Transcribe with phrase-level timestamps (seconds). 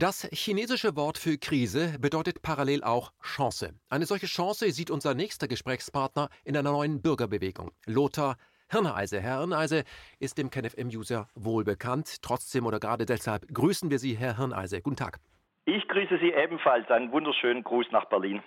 [0.00, 3.74] Das chinesische Wort für Krise bedeutet parallel auch Chance.
[3.88, 7.72] Eine solche Chance sieht unser nächster Gesprächspartner in einer neuen Bürgerbewegung.
[7.84, 8.36] Lothar
[8.68, 9.20] Hirneise.
[9.20, 9.82] Herr Hirneise
[10.20, 12.22] ist dem KenFM-User wohl bekannt.
[12.22, 14.80] Trotzdem oder gerade deshalb grüßen wir Sie, Herr Hirneise.
[14.82, 15.18] Guten Tag.
[15.68, 16.90] Ich grüße Sie ebenfalls.
[16.90, 18.40] Einen wunderschönen Gruß nach Berlin.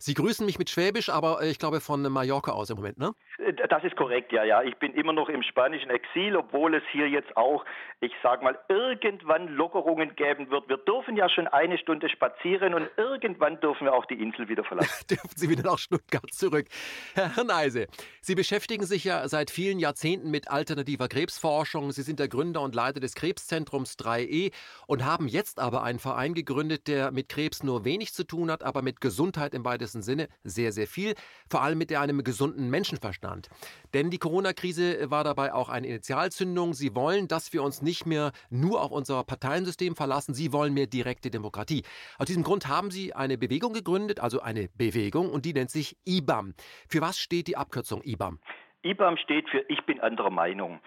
[0.00, 3.14] Sie grüßen mich mit Schwäbisch, aber äh, ich glaube von Mallorca aus im Moment, ne?
[3.38, 4.62] Äh, das ist korrekt, ja, ja.
[4.62, 7.64] Ich bin immer noch im spanischen Exil, obwohl es hier jetzt auch,
[8.00, 10.68] ich sag mal, irgendwann Lockerungen geben wird.
[10.68, 14.62] Wir dürfen ja schon eine Stunde spazieren und irgendwann dürfen wir auch die Insel wieder
[14.62, 15.04] verlassen.
[15.10, 16.66] dürfen Sie wieder nach Stuttgart zurück.
[17.14, 17.88] Herr Hirneise,
[18.20, 21.90] Sie beschäftigen sich ja seit vielen Jahrzehnten mit alternativer Krebsforschung.
[21.90, 24.52] Sie sind der Gründer und Leiter des Krebszentrums 3E
[24.86, 28.62] und haben jetzt aber einen Verein gegründet, der mit Krebs nur wenig zu tun hat,
[28.62, 31.14] aber mit Gesundheit im weitesten Sinne sehr, sehr viel,
[31.48, 33.48] vor allem mit einem gesunden Menschenverstand.
[33.94, 36.74] Denn die Corona-Krise war dabei auch eine Initialzündung.
[36.74, 40.86] Sie wollen, dass wir uns nicht mehr nur auf unser Parteiensystem verlassen, sie wollen mehr
[40.86, 41.84] direkte Demokratie.
[42.18, 45.96] Aus diesem Grund haben sie eine Bewegung gegründet, also eine Bewegung, und die nennt sich
[46.06, 46.54] IBAM.
[46.88, 48.38] Für was steht die Abkürzung IBAM?
[48.82, 50.80] IBAM steht für Ich bin anderer Meinung.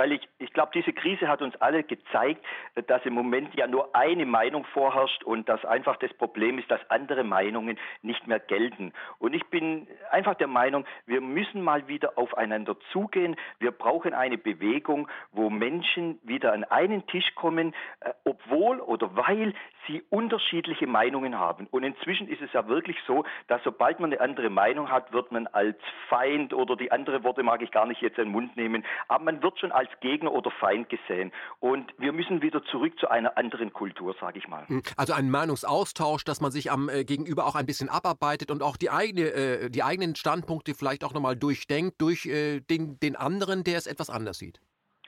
[0.00, 2.42] Weil ich, ich glaube, diese Krise hat uns alle gezeigt,
[2.86, 6.80] dass im Moment ja nur eine Meinung vorherrscht und dass einfach das Problem ist, dass
[6.88, 8.94] andere Meinungen nicht mehr gelten.
[9.18, 13.36] Und ich bin einfach der Meinung, wir müssen mal wieder aufeinander zugehen.
[13.58, 19.52] Wir brauchen eine Bewegung, wo Menschen wieder an einen Tisch kommen, äh, obwohl oder weil
[19.86, 21.66] sie unterschiedliche Meinungen haben.
[21.70, 25.32] Und inzwischen ist es ja wirklich so, dass sobald man eine andere Meinung hat, wird
[25.32, 25.76] man als
[26.08, 29.24] Feind oder die andere Worte mag ich gar nicht jetzt in den Mund nehmen, aber
[29.24, 31.32] man wird schon als Gegner oder Feind gesehen.
[31.58, 34.66] Und wir müssen wieder zurück zu einer anderen Kultur, sage ich mal.
[34.68, 38.62] Hm, also ein Meinungsaustausch, dass man sich am äh, Gegenüber auch ein bisschen abarbeitet und
[38.62, 43.16] auch die, eigene, äh, die eigenen Standpunkte vielleicht auch nochmal durchdenkt durch äh, den, den
[43.16, 44.60] anderen, der es etwas anders sieht.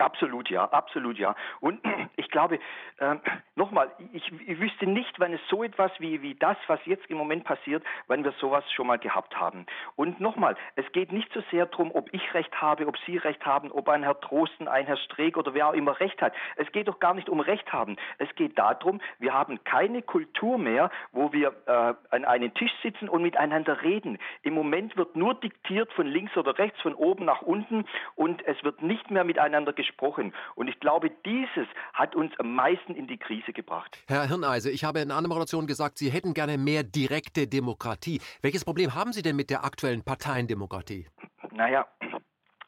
[0.03, 1.37] Absolut ja, absolut ja.
[1.61, 1.81] Und
[2.17, 2.59] ich glaube,
[2.99, 3.17] äh,
[3.55, 7.17] nochmal, ich, ich, wüsste nicht, wann es so etwas wie, wie das, was jetzt im
[7.17, 9.65] Moment passiert, wann wir sowas schon mal gehabt haben.
[9.95, 13.47] Und nochmal, es geht nicht so sehr darum, ob ich Recht habe, ob Sie Recht
[13.47, 16.35] haben, ob ein Herr Trosten, ein Herr Streeck oder wer auch immer Recht hat.
[16.57, 17.97] Es geht doch gar nicht um Recht haben.
[18.19, 23.09] Es geht darum, wir haben keine Kultur mehr, wo wir äh, an einen Tisch sitzen
[23.09, 24.19] und miteinander reden.
[24.43, 27.85] Im Moment wird nur diktiert von links oder rechts, von oben nach unten
[28.17, 30.33] und es wird nicht mehr miteinander gesprochen gesprochen.
[30.55, 34.03] Und ich glaube, dieses hat uns am meisten in die Krise gebracht.
[34.09, 38.21] Herr Hirneise, ich habe in einer Moderation gesagt, Sie hätten gerne mehr direkte Demokratie.
[38.41, 41.07] Welches Problem haben Sie denn mit der aktuellen Parteiendemokratie?
[41.53, 41.87] Naja,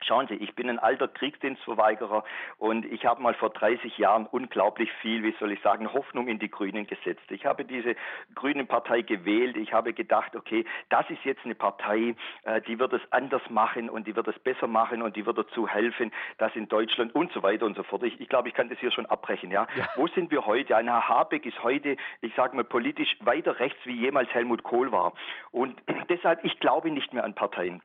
[0.06, 2.24] Schauen Sie, ich bin ein alter Kriegsdienstverweigerer
[2.58, 6.38] und ich habe mal vor 30 Jahren unglaublich viel, wie soll ich sagen, Hoffnung in
[6.38, 7.24] die Grünen gesetzt.
[7.30, 7.96] Ich habe diese
[8.34, 9.56] Grünen Partei gewählt.
[9.56, 13.88] Ich habe gedacht, okay, das ist jetzt eine Partei, äh, die wird es anders machen
[13.88, 17.32] und die wird es besser machen und die wird dazu helfen, dass in Deutschland und
[17.32, 18.02] so weiter und so fort.
[18.02, 19.50] Ich, ich glaube, ich kann das hier schon abbrechen.
[19.50, 19.66] Ja?
[19.74, 19.88] ja.
[19.96, 20.76] Wo sind wir heute?
[20.76, 24.92] Ein Herr Habeck ist heute, ich sage mal, politisch weiter rechts wie jemals Helmut Kohl
[24.92, 25.14] war.
[25.50, 27.80] Und deshalb, ich glaube nicht mehr an Parteien.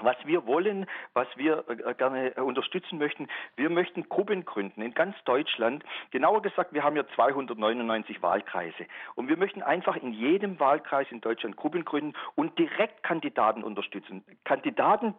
[0.00, 5.16] Was wir wollen, was wir äh, gerne unterstützen möchten, wir möchten Gruppen gründen in ganz
[5.24, 5.84] Deutschland.
[6.10, 8.86] Genauer gesagt, wir haben ja 299 Wahlkreise.
[9.16, 14.24] Und wir möchten einfach in jedem Wahlkreis in Deutschland Gruppen gründen und direkt Kandidaten unterstützen.
[14.44, 15.14] Kandidaten,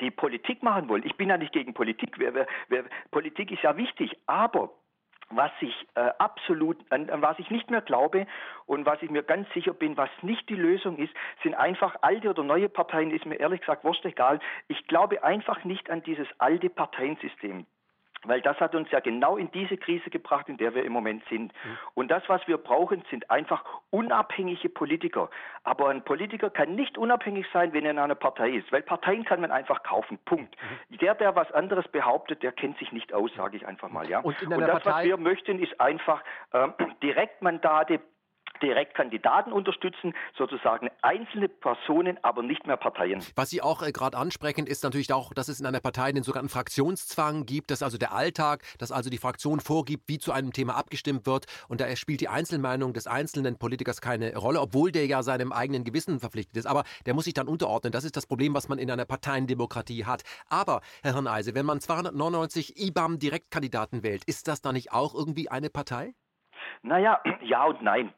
[0.00, 1.04] die Politik machen wollen.
[1.04, 2.18] Ich bin ja nicht gegen Politik.
[2.18, 4.70] Wer, wer, wer, Politik ist ja wichtig, aber
[5.30, 8.26] was ich äh, absolut, an, an was ich nicht mehr glaube
[8.66, 12.30] und was ich mir ganz sicher bin, was nicht die Lösung ist, sind einfach alte
[12.30, 14.40] oder neue Parteien, ist mir ehrlich gesagt wurscht egal.
[14.68, 17.66] Ich glaube einfach nicht an dieses alte Parteiensystem.
[18.24, 21.22] Weil das hat uns ja genau in diese Krise gebracht, in der wir im Moment
[21.30, 21.52] sind.
[21.52, 21.78] Mhm.
[21.94, 25.30] Und das, was wir brauchen, sind einfach unabhängige Politiker.
[25.64, 28.70] Aber ein Politiker kann nicht unabhängig sein, wenn er in einer Partei ist.
[28.72, 30.18] Weil Parteien kann man einfach kaufen.
[30.24, 30.54] Punkt.
[30.90, 30.98] Mhm.
[30.98, 34.08] Der, der was anderes behauptet, der kennt sich nicht aus, sage ich einfach mal.
[34.08, 34.20] Ja?
[34.20, 36.68] Und, Und das, Partei was wir möchten, ist einfach äh,
[37.02, 38.00] Direktmandate
[38.62, 43.22] Direktkandidaten unterstützen, sozusagen einzelne Personen, aber nicht mehr Parteien.
[43.36, 46.22] Was Sie auch äh, gerade ansprechen, ist natürlich auch, dass es in einer Partei den
[46.22, 50.52] sogenannten Fraktionszwang gibt, dass also der Alltag, dass also die Fraktion vorgibt, wie zu einem
[50.52, 55.06] Thema abgestimmt wird und da spielt die Einzelmeinung des einzelnen Politikers keine Rolle, obwohl der
[55.06, 56.66] ja seinem eigenen Gewissen verpflichtet ist.
[56.66, 57.92] Aber der muss sich dann unterordnen.
[57.92, 60.22] Das ist das Problem, was man in einer Parteiendemokratie hat.
[60.48, 65.70] Aber, Herr Hirneise, wenn man 299 IBAM-Direktkandidaten wählt, ist das dann nicht auch irgendwie eine
[65.70, 66.14] Partei?
[66.82, 68.12] Naja, ja und nein.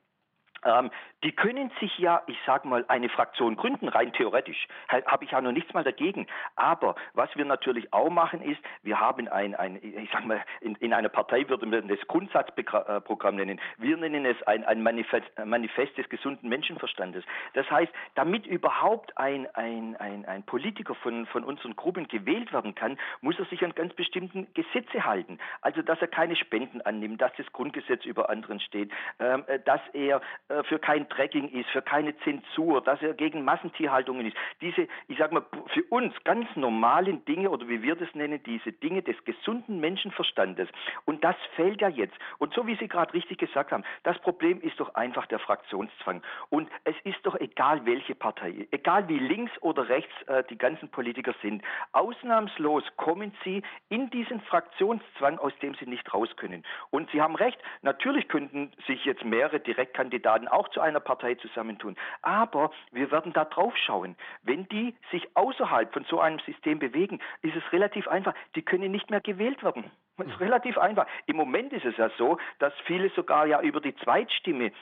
[0.64, 0.90] Ähm,
[1.24, 4.66] die können sich ja, ich sage mal, eine Fraktion gründen, rein theoretisch.
[4.88, 6.26] Habe ich ja noch nichts mal dagegen.
[6.56, 10.74] Aber was wir natürlich auch machen ist, wir haben ein, ein ich sage mal, in,
[10.76, 13.60] in, einer Partei würde man das Grundsatzprogramm nennen.
[13.78, 17.24] Wir nennen es ein, ein Manifest, Manifest, des gesunden Menschenverstandes.
[17.54, 22.74] Das heißt, damit überhaupt ein, ein, ein, ein Politiker von, von unseren Gruppen gewählt werden
[22.74, 25.38] kann, muss er sich an ganz bestimmten Gesetze halten.
[25.60, 29.80] Also, dass er keine Spenden annimmt, dass das Grundgesetz über anderen steht, ähm, äh, dass
[29.92, 30.20] er
[30.64, 34.36] für kein Tracking ist, für keine Zensur, dass er gegen Massentierhaltungen ist.
[34.60, 38.72] Diese, ich sage mal, für uns ganz normalen Dinge oder wie wir das nennen, diese
[38.72, 40.68] Dinge des gesunden Menschenverstandes.
[41.04, 42.14] Und das fällt ja jetzt.
[42.38, 46.22] Und so wie Sie gerade richtig gesagt haben, das Problem ist doch einfach der Fraktionszwang.
[46.50, 50.88] Und es ist doch egal, welche Partei, egal wie links oder rechts äh, die ganzen
[50.90, 51.62] Politiker sind,
[51.92, 56.64] ausnahmslos kommen sie in diesen Fraktionszwang, aus dem sie nicht raus können.
[56.90, 61.34] Und Sie haben recht, natürlich könnten sich jetzt mehrere Direktkandidaten Kandidaten auch zu einer Partei
[61.36, 61.96] zusammentun.
[62.22, 64.16] Aber wir werden da drauf schauen.
[64.42, 68.34] Wenn die sich außerhalb von so einem System bewegen, ist es relativ einfach.
[68.54, 69.90] Die können nicht mehr gewählt werden.
[70.18, 71.06] Das ist relativ einfach.
[71.26, 74.72] Im Moment ist es ja so, dass viele sogar ja über die Zweitstimme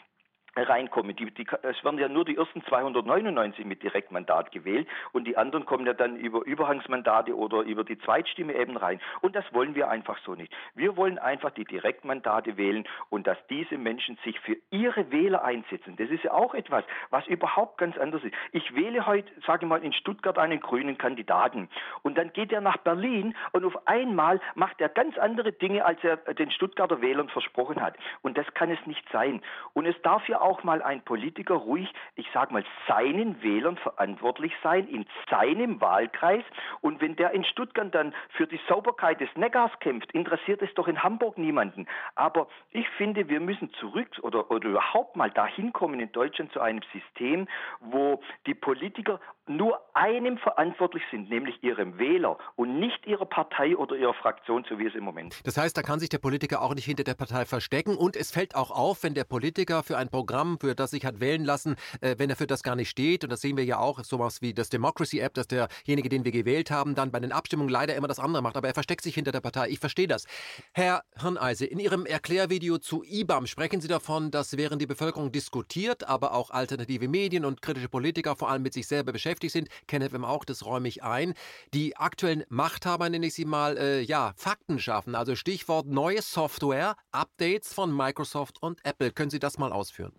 [0.57, 1.17] reinkommen.
[1.17, 5.67] Die, die, es werden ja nur die ersten 299 mit Direktmandat gewählt und die anderen
[5.67, 9.01] kommen ja dann über Überhangsmandate oder über die Zweitstimme eben rein.
[9.21, 10.53] Und das wollen wir einfach so nicht.
[10.75, 15.97] Wir wollen einfach die Direktmandate wählen und dass diese Menschen sich für ihre Wähler einsetzen.
[15.97, 18.35] Das ist ja auch etwas, was überhaupt ganz anders ist.
[18.53, 21.69] Ich wähle heute, sage ich mal, in Stuttgart einen grünen Kandidaten
[22.03, 26.03] und dann geht er nach Berlin und auf einmal macht er ganz andere Dinge, als
[26.03, 27.97] er den Stuttgarter Wählern versprochen hat.
[28.23, 29.43] Und das kann es nicht sein.
[29.75, 34.53] Und es darf ja auch mal ein Politiker ruhig, ich sage mal, seinen Wählern verantwortlich
[34.63, 36.45] sein, in seinem Wahlkreis.
[36.81, 40.89] Und wenn der in Stuttgart dann für die Sauberkeit des Neckars kämpft, interessiert es doch
[40.89, 41.87] in Hamburg niemanden.
[42.15, 46.61] Aber ich finde, wir müssen zurück oder, oder überhaupt mal dahin kommen in Deutschland zu
[46.61, 47.47] einem System,
[47.81, 49.21] wo die Politiker
[49.57, 54.79] nur einem verantwortlich sind, nämlich ihrem Wähler und nicht ihrer Partei oder ihrer Fraktion, so
[54.79, 55.41] wie es im Moment.
[55.45, 58.31] Das heißt, da kann sich der Politiker auch nicht hinter der Partei verstecken und es
[58.31, 61.77] fällt auch auf, wenn der Politiker für ein Programm, für das sich hat wählen lassen,
[62.01, 64.41] äh, wenn er für das gar nicht steht und das sehen wir ja auch, sowas
[64.41, 67.97] wie das Democracy App, dass derjenige, den wir gewählt haben, dann bei den Abstimmungen leider
[67.97, 69.69] immer das andere macht, aber er versteckt sich hinter der Partei.
[69.69, 70.27] Ich verstehe das.
[70.73, 76.09] Herr Hirneise, in Ihrem Erklärvideo zu IBAM sprechen Sie davon, dass während die Bevölkerung diskutiert,
[76.09, 79.69] aber auch alternative Medien und kritische Politiker vor allem mit sich selber beschäftigt, beschäftigt sind.
[79.89, 81.35] KenFM auch, das räume ich ein.
[81.75, 85.15] Die aktuellen Machthaber, nenne ich sie mal, äh, ja, Fakten schaffen.
[85.15, 89.11] Also Stichwort neue Software, Updates von Microsoft und Apple.
[89.11, 90.13] Können Sie das mal ausführen?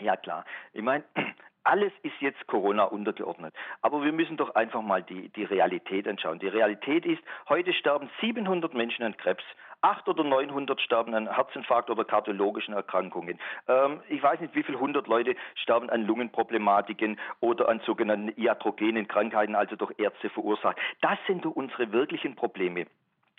[0.00, 0.44] Ja, klar.
[0.72, 1.04] Ich meine,
[1.64, 3.54] alles ist jetzt Corona untergeordnet.
[3.82, 6.38] Aber wir müssen doch einfach mal die, die Realität anschauen.
[6.38, 9.44] Die Realität ist, heute sterben 700 Menschen an Krebs.
[9.84, 13.38] 800 oder 900 sterben an Herzinfarkt oder kardiologischen Erkrankungen.
[13.68, 19.06] Ähm, ich weiß nicht, wie viele hundert Leute sterben an Lungenproblematiken oder an sogenannten iatrogenen
[19.06, 20.78] Krankheiten, also durch Ärzte verursacht.
[21.02, 22.86] Das sind unsere wirklichen Probleme.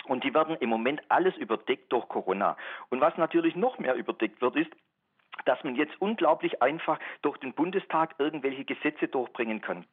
[0.06, 2.58] Und die werden im Moment alles überdeckt durch Corona.
[2.90, 4.72] Und was natürlich noch mehr überdeckt wird, ist,
[5.46, 9.86] dass man jetzt unglaublich einfach durch den Bundestag irgendwelche Gesetze durchbringen kann.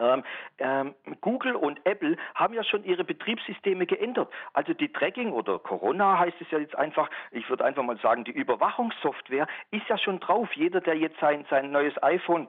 [0.00, 0.22] Ähm,
[0.58, 4.32] ähm, Google und Apple haben ja schon ihre Betriebssysteme geändert.
[4.52, 8.24] Also die Tracking oder Corona heißt es ja jetzt einfach, ich würde einfach mal sagen,
[8.24, 10.52] die Überwachungssoftware ist ja schon drauf.
[10.54, 12.48] Jeder, der jetzt sein, sein neues iPhone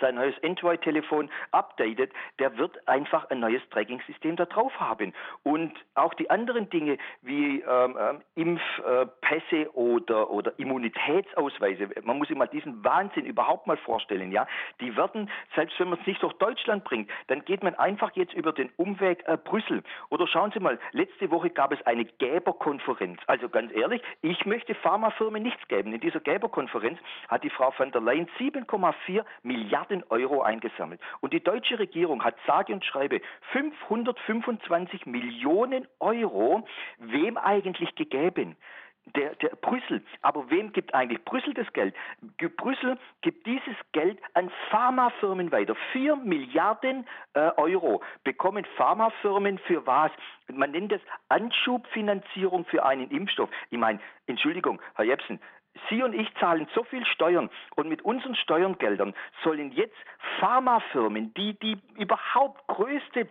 [0.00, 5.12] sein neues Android-Telefon updatet, der wird einfach ein neues Tracking-System da drauf haben.
[5.42, 12.36] Und auch die anderen Dinge wie ähm, ähm, Impfpässe oder, oder Immunitätsausweise, man muss sich
[12.36, 14.46] mal diesen Wahnsinn überhaupt mal vorstellen, ja,
[14.80, 18.34] die werden, selbst wenn man es nicht durch Deutschland bringt, dann geht man einfach jetzt
[18.34, 19.82] über den Umweg äh, Brüssel.
[20.10, 23.20] Oder schauen Sie mal, letzte Woche gab es eine Gäberkonferenz.
[23.26, 25.92] Also ganz ehrlich, ich möchte Pharmafirmen nichts geben.
[25.92, 26.98] In dieser Gäberkonferenz
[27.28, 31.00] hat die Frau van der Leyen 7,4 Milliarden Milliarden Euro eingesammelt.
[31.20, 33.20] Und die deutsche Regierung hat sage und schreibe
[33.52, 36.66] 525 Millionen Euro
[36.98, 38.56] wem eigentlich gegeben?
[39.14, 40.02] Der, der, Brüssel.
[40.22, 41.94] Aber wem gibt eigentlich Brüssel das Geld?
[42.56, 45.76] Brüssel gibt dieses Geld an Pharmafirmen weiter.
[45.92, 50.10] Vier Milliarden äh, Euro bekommen Pharmafirmen für was?
[50.52, 53.48] Man nennt das Anschubfinanzierung für einen Impfstoff.
[53.70, 55.38] Ich meine, Entschuldigung, Herr Jepsen,
[55.88, 59.96] Sie und ich zahlen so viel Steuern und mit unseren Steuergeldern sollen jetzt
[60.40, 63.28] Pharmafirmen, die die überhaupt größte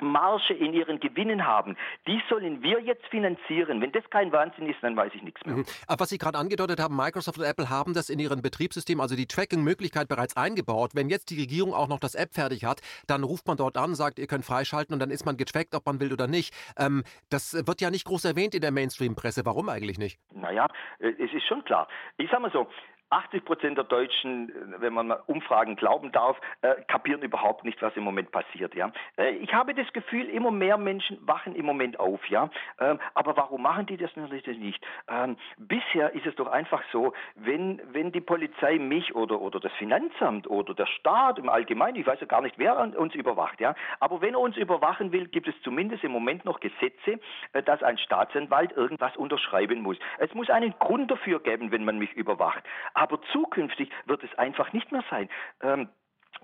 [0.00, 1.76] Marge in ihren Gewinnen haben,
[2.06, 3.80] die sollen wir jetzt finanzieren.
[3.80, 5.56] Wenn das kein Wahnsinn ist, dann weiß ich nichts mehr.
[5.56, 5.64] Mhm.
[5.86, 9.16] Aber was Sie gerade angedeutet haben, Microsoft und Apple haben das in ihren Betriebssystemen, also
[9.16, 10.92] die Tracking-Möglichkeit bereits eingebaut.
[10.94, 13.94] Wenn jetzt die Regierung auch noch das App fertig hat, dann ruft man dort an,
[13.94, 16.54] sagt, ihr könnt freischalten und dann ist man getrackt, ob man will oder nicht.
[16.78, 19.44] Ähm, das wird ja nicht groß erwähnt in der Mainstream-Presse.
[19.44, 20.18] Warum eigentlich nicht?
[20.32, 21.88] Naja, äh, es ist schon klar.
[22.18, 22.66] Ich sage mal so,
[23.10, 27.80] 80 Prozent der Deutschen, äh, wenn man mal Umfragen glauben darf, äh, kapieren überhaupt nicht,
[27.82, 28.74] was im Moment passiert.
[28.74, 32.26] Ja, äh, ich habe das Gefühl, immer mehr Menschen wachen im Moment auf.
[32.28, 34.84] Ja, ähm, aber warum machen die das natürlich nicht?
[35.08, 39.72] Ähm, bisher ist es doch einfach so, wenn wenn die Polizei mich oder oder das
[39.74, 43.60] Finanzamt oder der Staat im Allgemeinen, ich weiß ja gar nicht, wer uns überwacht.
[43.60, 47.20] Ja, aber wenn er uns überwachen will, gibt es zumindest im Moment noch Gesetze,
[47.52, 49.96] äh, dass ein Staatsanwalt irgendwas unterschreiben muss.
[50.18, 52.64] Es muss einen Grund dafür geben, wenn man mich überwacht.
[52.96, 55.28] Aber zukünftig wird es einfach nicht mehr sein.
[55.60, 55.90] Ähm,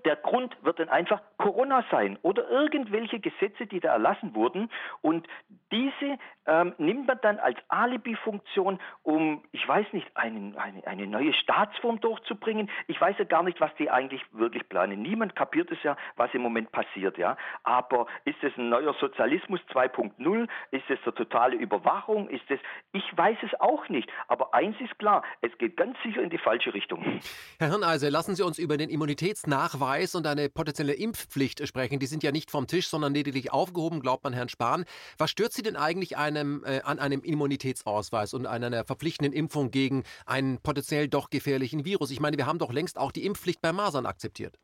[0.05, 4.69] der Grund wird dann einfach Corona sein oder irgendwelche Gesetze, die da erlassen wurden.
[5.01, 5.27] Und
[5.71, 11.33] diese ähm, nimmt man dann als Alibi-Funktion, um, ich weiß nicht, einen, eine, eine neue
[11.33, 12.69] Staatsform durchzubringen.
[12.87, 15.01] Ich weiß ja gar nicht, was die eigentlich wirklich planen.
[15.01, 17.17] Niemand kapiert es ja, was im Moment passiert.
[17.17, 17.37] Ja?
[17.63, 20.47] Aber ist es ein neuer Sozialismus 2.0?
[20.71, 22.29] Ist es eine totale Überwachung?
[22.29, 22.59] Ist es,
[22.91, 24.09] ich weiß es auch nicht.
[24.27, 27.19] Aber eins ist klar, es geht ganz sicher in die falsche Richtung.
[27.59, 31.99] Herr Hirneise, lassen Sie uns über den Immunitätsnachweis Preis und eine potenzielle Impfpflicht sprechen.
[31.99, 34.85] Die sind ja nicht vom Tisch, sondern lediglich aufgehoben, glaubt man Herrn Spahn.
[35.19, 39.69] Was stört Sie denn eigentlich einem, äh, an einem Immunitätsausweis und an einer verpflichtenden Impfung
[39.69, 42.09] gegen einen potenziell doch gefährlichen Virus?
[42.09, 44.57] Ich meine, wir haben doch längst auch die Impfpflicht bei Masern akzeptiert.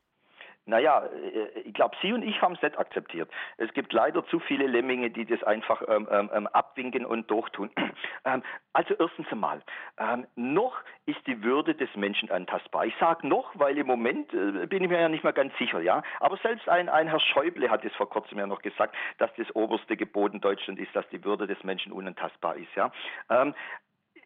[0.70, 3.28] Naja, äh, ich glaube, Sie und ich haben es nicht akzeptiert.
[3.58, 7.70] Es gibt leider zu viele Lemminge, die das einfach ähm, ähm, ähm abwinken und durchtun.
[8.24, 8.42] Ähm,
[8.74, 9.62] also erstens einmal,
[9.98, 10.74] ähm, noch
[11.06, 12.84] ist die Würde des Menschen antastbar.
[12.84, 15.80] Ich sage noch, weil im Moment äh, bin ich mir ja nicht mehr ganz sicher,
[15.80, 16.02] ja.
[16.20, 19.54] Aber selbst ein, ein Herr Schäuble hat es vor kurzem ja noch gesagt, dass das
[19.56, 22.92] oberste Gebot in Deutschland ist, dass die Würde des Menschen unantastbar ist, ja.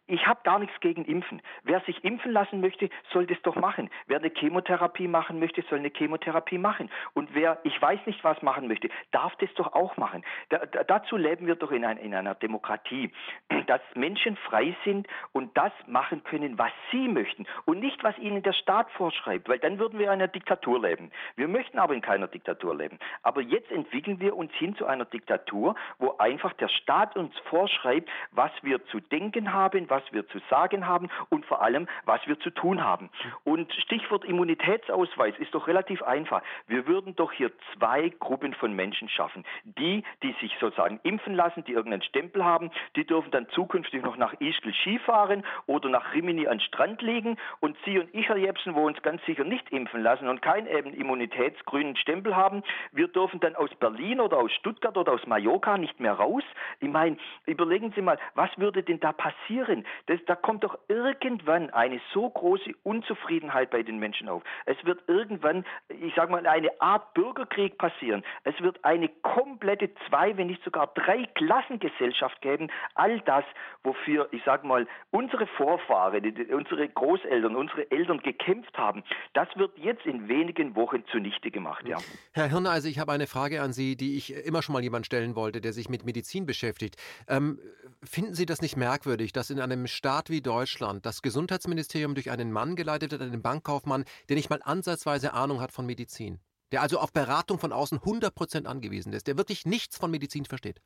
[0.07, 1.41] Ich habe gar nichts gegen Impfen.
[1.63, 3.89] Wer sich impfen lassen möchte, soll das doch machen.
[4.05, 6.91] Wer eine Chemotherapie machen möchte, soll eine Chemotherapie machen.
[7.13, 10.23] Und wer, ich weiß nicht, was machen möchte, darf das doch auch machen.
[10.49, 13.11] Da, dazu leben wir doch in, ein, in einer Demokratie,
[13.67, 18.43] dass Menschen frei sind und das machen können, was sie möchten und nicht, was ihnen
[18.43, 21.11] der Staat vorschreibt, weil dann würden wir in einer Diktatur leben.
[21.35, 22.99] Wir möchten aber in keiner Diktatur leben.
[23.23, 28.07] Aber jetzt entwickeln wir uns hin zu einer Diktatur, wo einfach der Staat uns vorschreibt,
[28.31, 32.39] was wir zu denken haben, was wir zu sagen haben und vor allem, was wir
[32.39, 33.09] zu tun haben.
[33.43, 36.41] Und Stichwort Immunitätsausweis ist doch relativ einfach.
[36.67, 39.45] Wir würden doch hier zwei Gruppen von Menschen schaffen.
[39.63, 44.17] Die, die sich sozusagen impfen lassen, die irgendeinen Stempel haben, die dürfen dann zukünftig noch
[44.17, 48.75] nach Ischgl Skifahren oder nach Rimini an Strand legen und Sie und ich, Herr Jepsen,
[48.75, 53.39] wo uns ganz sicher nicht impfen lassen und keinen eben immunitätsgrünen Stempel haben, wir dürfen
[53.39, 56.43] dann aus Berlin oder aus Stuttgart oder aus Mallorca nicht mehr raus.
[56.79, 59.84] Ich meine, überlegen Sie mal, was würde denn da passieren?
[60.07, 64.43] Das, da kommt doch irgendwann eine so große Unzufriedenheit bei den Menschen auf.
[64.65, 68.23] Es wird irgendwann, ich sage mal, eine Art Bürgerkrieg passieren.
[68.43, 72.69] Es wird eine komplette zwei, wenn nicht sogar drei Klassengesellschaft geben.
[72.95, 73.43] All das,
[73.83, 80.05] wofür, ich sage mal, unsere Vorfahren, unsere Großeltern, unsere Eltern gekämpft haben, das wird jetzt
[80.05, 81.85] in wenigen Wochen zunichte gemacht.
[81.87, 81.97] Ja.
[82.33, 85.35] Herr also ich habe eine Frage an Sie, die ich immer schon mal jemand stellen
[85.35, 86.95] wollte, der sich mit Medizin beschäftigt.
[87.27, 87.59] Ähm,
[88.03, 92.31] finden Sie das nicht merkwürdig, dass in einem einem Staat wie Deutschland das Gesundheitsministerium durch
[92.31, 96.39] einen Mann geleitet wird, einen Bankkaufmann, der nicht mal ansatzweise Ahnung hat von Medizin.
[96.71, 100.81] Der also auf Beratung von außen 100% angewiesen ist, der wirklich nichts von Medizin versteht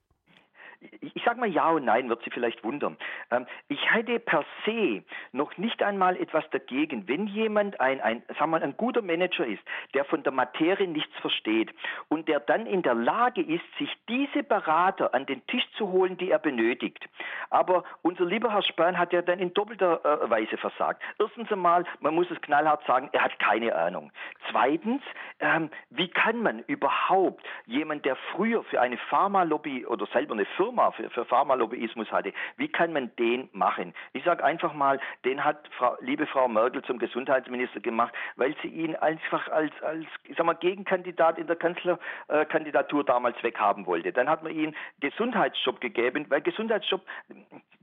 [1.02, 2.98] ich sage mal ja und nein, wird Sie vielleicht wundern.
[3.32, 8.52] Ähm, ich hätte per se noch nicht einmal etwas dagegen, wenn jemand ein, ein, sagen
[8.52, 9.62] wir, ein guter Manager ist,
[9.94, 11.74] der von der Materie nichts versteht
[12.08, 16.18] und der dann in der Lage ist, sich diese Berater an den Tisch zu holen,
[16.18, 17.08] die er benötigt.
[17.50, 21.02] Aber unser lieber Herr Spahn hat ja dann in doppelter äh, Weise versagt.
[21.20, 24.12] Erstens einmal, man muss es knallhart sagen, er hat keine Ahnung.
[24.50, 25.02] Zweitens,
[25.40, 30.69] ähm, wie kann man überhaupt jemand, der früher für eine Pharmalobby oder selber eine Firma
[30.70, 32.32] Firma für, für Pharmalobbyismus hatte.
[32.58, 33.94] Wie kann man den machen?
[34.14, 38.68] Ich sage einfach mal, den hat Frau, liebe Frau Merkel zum Gesundheitsminister gemacht, weil sie
[38.68, 44.14] ihn einfach als, als ich sag mal, Gegenkandidat in der Kanzlerkandidatur damals weghaben wollte.
[44.14, 47.02] Dann hat man ihm Gesundheitsjob gegeben, weil Gesundheitsjob,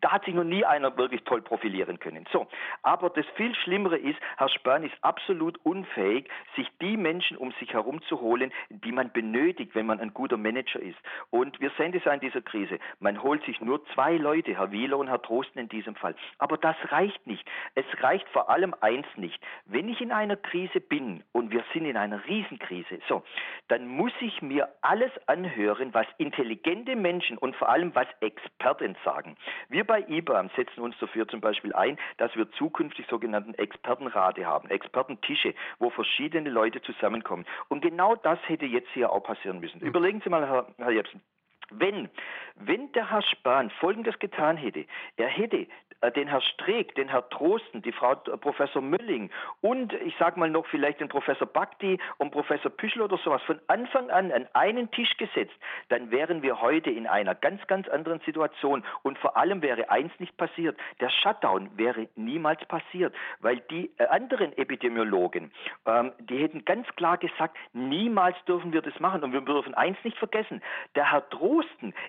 [0.01, 2.27] da hat sich noch nie einer wirklich toll profilieren können.
[2.33, 2.47] So,
[2.83, 7.73] aber das viel Schlimmere ist, Herr Spahn ist absolut unfähig, sich die Menschen um sich
[7.73, 10.99] herum zu holen, die man benötigt, wenn man ein guter Manager ist.
[11.31, 12.57] Und wir sehen das ja in dieser Krise.
[12.57, 12.79] Krise.
[13.01, 16.15] Man holt sich nur zwei Leute, Herr Wieler und Herr Trosten in diesem Fall.
[16.39, 17.47] Aber das reicht nicht.
[17.75, 19.41] Es reicht vor allem eins nicht.
[19.67, 23.23] Wenn ich in einer Krise bin und wir sind in einer Riesenkrise, so,
[23.69, 29.37] dann muss ich mir alles anhören, was intelligente Menschen und vor allem was Experten sagen.
[29.69, 34.69] Wir bei IBAM setzen uns dafür zum Beispiel ein, dass wir zukünftig sogenannten Expertenrate haben,
[34.69, 37.47] Expertentische, wo verschiedene Leute zusammenkommen.
[37.69, 39.81] Und genau das hätte jetzt hier auch passieren müssen.
[39.81, 41.23] Überlegen Sie mal, Herr, Herr Jepsen,
[41.71, 42.09] Wenn,
[42.57, 45.67] wenn der Herr Spahn Folgendes getan hätte, er hätte
[46.01, 49.31] äh, den Herr Streeck, den Herr Trosten, die Frau äh, Professor Mülling
[49.61, 53.59] und ich sage mal noch vielleicht den Professor Bakti und Professor Püschel oder sowas von
[53.67, 55.55] Anfang an an einen Tisch gesetzt,
[55.89, 58.85] dann wären wir heute in einer ganz, ganz anderen Situation.
[59.03, 64.07] Und vor allem wäre eins nicht passiert, der Shutdown wäre niemals passiert, weil die äh,
[64.07, 65.51] anderen Epidemiologen,
[65.87, 69.25] ähm, die hätten ganz klar gesagt, niemals dürfen wir das machen.
[69.25, 70.63] Und wir dürfen eins nicht vergessen,
[70.95, 71.56] der Herr Drosten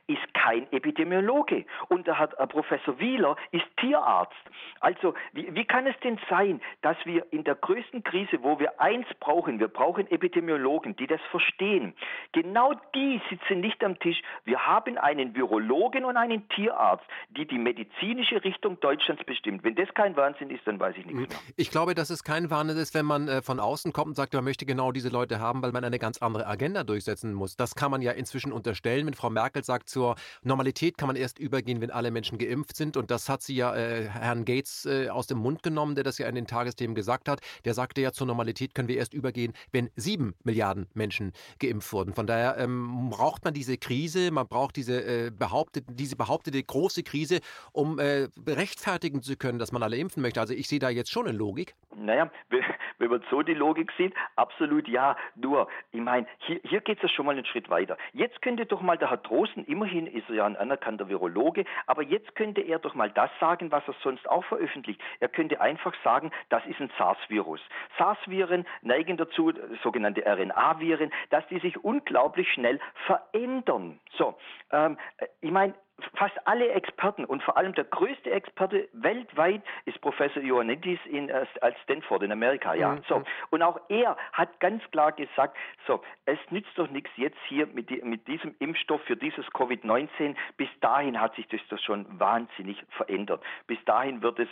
[0.08, 4.34] ist kein Epidemiologe und der Herr Professor Wieler ist Tierarzt.
[4.80, 8.80] Also wie, wie kann es denn sein, dass wir in der größten Krise, wo wir
[8.80, 11.94] eins brauchen, wir brauchen Epidemiologen, die das verstehen,
[12.32, 14.22] genau die sitzen nicht am Tisch.
[14.46, 19.66] Wir haben einen Virologen und einen Tierarzt, die die medizinische Richtung Deutschlands bestimmt.
[19.66, 21.40] Wenn das kein Wahnsinn ist, dann weiß ich nichts mehr.
[21.58, 24.34] Ich glaube, dass es kein Wahnsinn ist, wenn man äh, von außen kommt und sagt,
[24.34, 27.58] man möchte genau diese Leute haben, weil man eine ganz andere Agenda durchsetzen muss.
[27.58, 31.40] Das kann man ja inzwischen unterstellen, wenn Frau Merkel sagt, zur Normalität kann man erst
[31.40, 32.98] übergehen, wenn alle Menschen geimpft sind.
[32.98, 36.18] Und das hat sie ja äh, Herrn Gates äh, aus dem Mund genommen, der das
[36.18, 37.42] ja in den Tagesthemen gesagt hat.
[37.66, 42.14] Der sagte ja, zur Normalität können wir erst übergehen, wenn sieben Milliarden Menschen geimpft wurden.
[42.14, 47.04] Von daher ähm, braucht man diese Krise, man braucht diese, äh, behauptete, diese behauptete große
[47.04, 47.40] Krise,
[47.72, 50.40] um äh, rechtfertigen zu können, dass man alle impfen möchte.
[50.40, 51.76] Also ich sehe da jetzt schon eine Logik.
[51.96, 52.30] Naja,
[53.00, 55.16] wenn man so die Logik sieht, absolut ja.
[55.36, 57.98] Nur, ich meine, hier, hier geht es ja schon mal einen Schritt weiter.
[58.14, 62.04] Jetzt könnte doch mal der Herr Drosten, immerhin ist er ja ein anerkannter Virologe, aber
[62.04, 65.02] jetzt könnte er doch mal das sagen, was er sonst auch veröffentlicht.
[65.20, 67.62] Er könnte einfach sagen, das ist ein SARS-Virus.
[67.98, 69.54] SARS-Viren neigen dazu,
[69.84, 74.00] sogenannte RNA-Viren, dass die sich unglaublich schnell verändern.
[74.18, 74.38] So,
[74.72, 74.98] ähm,
[75.42, 75.74] ich meine,
[76.14, 81.78] fast alle Experten und vor allem der größte Experte weltweit ist Professor Ioannidis in, als
[81.84, 82.76] Stanford in Amerika.
[82.76, 83.04] Ja, mhm.
[83.08, 87.68] so und auch er hat ganz klar gesagt, so es nützt doch nichts jetzt hier
[87.68, 90.36] mit, die, mit diesem Impfstoff für dieses Covid-19.
[90.58, 93.44] Bis dahin hat sich das, das schon wahnsinnig verändert.
[93.66, 94.50] Bis dahin wird es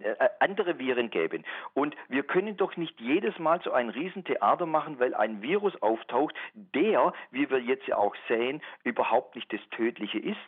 [0.00, 4.98] äh, andere Viren geben und wir können doch nicht jedes Mal so ein Riesentheater machen,
[4.98, 10.18] weil ein Virus auftaucht, der, wie wir jetzt ja auch sehen, überhaupt nicht das Tödliche
[10.18, 10.38] ist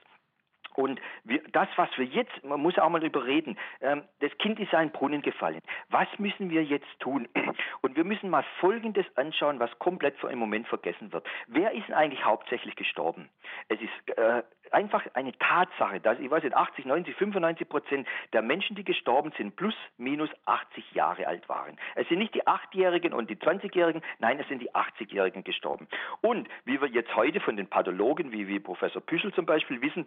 [0.78, 4.60] und wir, das, was wir jetzt, man muss auch mal darüber reden, ähm, das Kind
[4.60, 5.60] ist in Brunnen gefallen.
[5.88, 7.26] Was müssen wir jetzt tun?
[7.80, 11.26] Und wir müssen mal Folgendes anschauen, was komplett für einen Moment vergessen wird.
[11.48, 13.28] Wer ist eigentlich hauptsächlich gestorben?
[13.66, 18.42] Es ist äh, einfach eine Tatsache, dass, ich weiß nicht, 80, 90, 95 Prozent der
[18.42, 21.76] Menschen, die gestorben sind, plus minus 80 Jahre alt waren.
[21.96, 25.88] Es sind nicht die 8-Jährigen und die 20-Jährigen, nein, es sind die 80-Jährigen gestorben.
[26.20, 30.06] Und wie wir jetzt heute von den Pathologen, wie, wie Professor Püschel zum Beispiel wissen,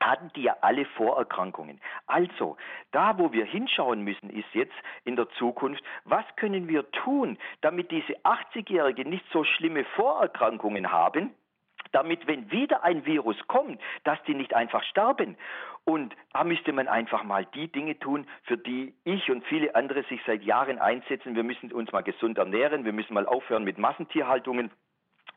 [0.00, 1.80] hatten die ja alle Vorerkrankungen.
[2.06, 2.56] Also,
[2.92, 7.90] da wo wir hinschauen müssen, ist jetzt in der Zukunft, was können wir tun, damit
[7.90, 11.34] diese 80-Jährigen nicht so schlimme Vorerkrankungen haben,
[11.92, 15.36] damit, wenn wieder ein Virus kommt, dass die nicht einfach sterben.
[15.84, 20.04] Und da müsste man einfach mal die Dinge tun, für die ich und viele andere
[20.04, 21.34] sich seit Jahren einsetzen.
[21.34, 24.70] Wir müssen uns mal gesund ernähren, wir müssen mal aufhören mit Massentierhaltungen.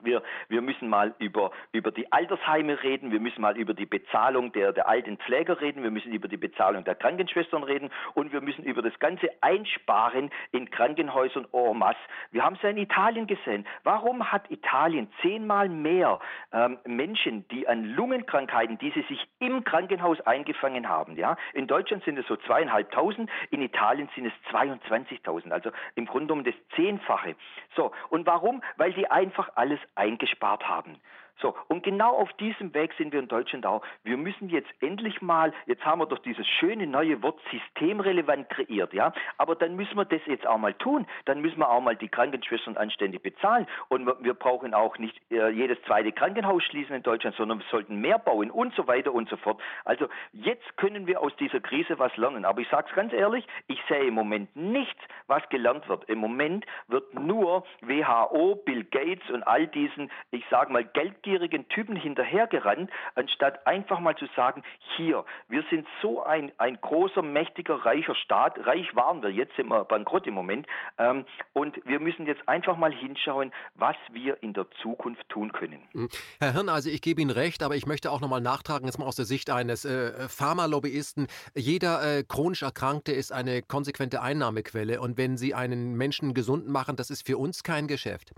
[0.04, 4.52] Wir, wir müssen mal über, über die Altersheime reden, wir müssen mal über die Bezahlung
[4.52, 8.42] der, der alten Pfleger reden, wir müssen über die Bezahlung der Krankenschwestern reden und wir
[8.42, 12.00] müssen über das ganze Einsparen in Krankenhäusern en masse.
[12.32, 13.66] Wir haben es ja in Italien gesehen.
[13.84, 16.20] Warum hat Italien zehnmal mehr
[16.52, 21.16] ähm, Menschen, die an Lungenkrankheiten, die sie sich im Krankenhaus eingefangen haben?
[21.16, 21.38] Ja?
[21.54, 26.46] In Deutschland sind es so zweieinhalbtausend, in Italien sind es 22.000, also im Grunde genommen
[26.46, 27.36] das Zehnfache.
[27.76, 28.62] So, und warum?
[28.78, 30.98] Weil die einfach alles eingespart haben.
[31.40, 33.84] So, und genau auf diesem Weg sind wir in Deutschland auch.
[34.04, 38.94] Wir müssen jetzt endlich mal, jetzt haben wir doch dieses schöne neue Wort systemrelevant kreiert,
[38.94, 41.06] ja, aber dann müssen wir das jetzt auch mal tun.
[41.26, 45.50] Dann müssen wir auch mal die Krankenschwestern anständig bezahlen und wir brauchen auch nicht äh,
[45.50, 49.30] jedes zweite Krankenhaus schließen in Deutschland, sondern wir sollten mehr bauen und so weiter und
[49.30, 49.62] so fort.
[49.86, 52.46] Also jetzt können wir aus dieser Krise was lernen.
[52.46, 56.08] Aber ich sage es ganz ehrlich, ich sehe im Moment nichts, was gelernt wird.
[56.10, 61.68] Im Moment wird nur WHO, Bill Gates und all diesen, ich sage mal, Geld geldgierigen
[61.70, 64.64] Typen hinterhergerannt, anstatt einfach mal zu sagen,
[64.96, 69.68] hier, wir sind so ein, ein großer, mächtiger, reicher Staat, reich waren wir, jetzt sind
[69.68, 74.54] wir bankrott im Moment, ähm, und wir müssen jetzt einfach mal hinschauen, was wir in
[74.54, 75.82] der Zukunft tun können.
[75.94, 76.10] Mhm.
[76.40, 79.06] Herr Hirn, also ich gebe Ihnen recht, aber ich möchte auch nochmal nachtragen, jetzt mal
[79.06, 85.18] aus der Sicht eines äh, Pharmalobbyisten, jeder äh, chronisch Erkrankte ist eine konsequente Einnahmequelle und
[85.18, 88.32] wenn Sie einen Menschen gesund machen, das ist für uns kein Geschäft.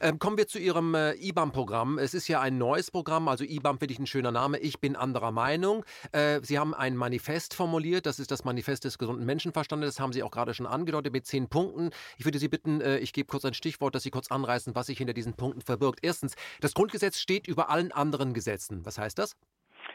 [0.00, 1.98] Ähm, kommen wir zu Ihrem äh, IBAM-Programm.
[1.98, 4.58] Es ist ja ein neues Programm, also IBAM finde ich ein schöner Name.
[4.58, 5.84] Ich bin anderer Meinung.
[6.12, 10.12] Äh, Sie haben ein Manifest formuliert, das ist das Manifest des gesunden Menschenverstandes, das haben
[10.12, 11.90] Sie auch gerade schon angedeutet mit zehn Punkten.
[12.16, 14.86] Ich würde Sie bitten, äh, ich gebe kurz ein Stichwort, dass Sie kurz anreißen, was
[14.86, 16.00] sich hinter diesen Punkten verbirgt.
[16.02, 18.86] Erstens, das Grundgesetz steht über allen anderen Gesetzen.
[18.86, 19.36] Was heißt das?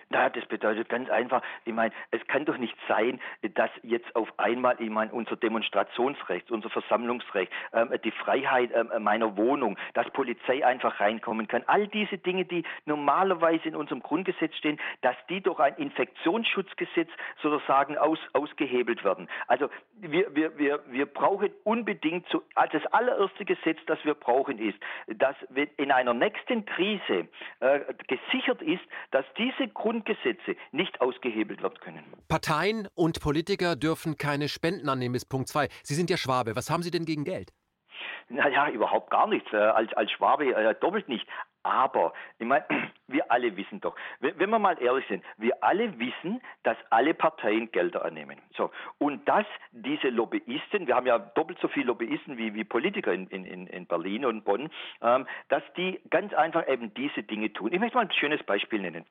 [0.10, 3.20] Na, das bedeutet ganz einfach, ich meine, es kann doch nicht sein,
[3.56, 9.36] dass jetzt auf einmal, ich meine, unser Demonstrationsrecht, unser Versammlungsrecht, ähm, die Freiheit ähm, meiner
[9.36, 14.80] Wohnung, dass Polizei einfach reinkommen kann, all diese Dinge, die normalerweise in unserem Grundgesetz stehen,
[15.02, 17.10] dass die durch ein Infektionsschutzgesetz
[17.42, 19.28] sozusagen aus, ausgehebelt werden.
[19.48, 24.60] Also wir, wir, wir, wir brauchen unbedingt, zu, also das allererste Gesetz, das wir brauchen,
[24.60, 25.36] ist, dass
[25.78, 27.28] in einer nächsten Krise
[27.60, 32.04] äh, gesichert ist, dass diese Grund Grundgesetze nicht ausgehebelt werden können.
[32.28, 35.68] Parteien und Politiker dürfen keine Spenden annehmen, ist Punkt 2.
[35.84, 36.56] Sie sind ja Schwabe.
[36.56, 37.52] Was haben Sie denn gegen Geld?
[38.28, 39.52] Naja, überhaupt gar nichts.
[39.54, 41.28] Äh, als, als Schwabe äh, doppelt nicht.
[41.64, 42.66] Aber, ich meine,
[43.08, 47.14] wir alle wissen doch, wenn, wenn wir mal ehrlich sind, wir alle wissen, dass alle
[47.14, 48.42] Parteien Gelder annehmen.
[48.58, 48.72] So.
[48.98, 53.28] Und dass diese Lobbyisten, wir haben ja doppelt so viele Lobbyisten wie, wie Politiker in,
[53.28, 54.70] in, in Berlin und Bonn,
[55.02, 57.72] ähm, dass die ganz einfach eben diese Dinge tun.
[57.72, 59.06] Ich möchte mal ein schönes Beispiel nennen.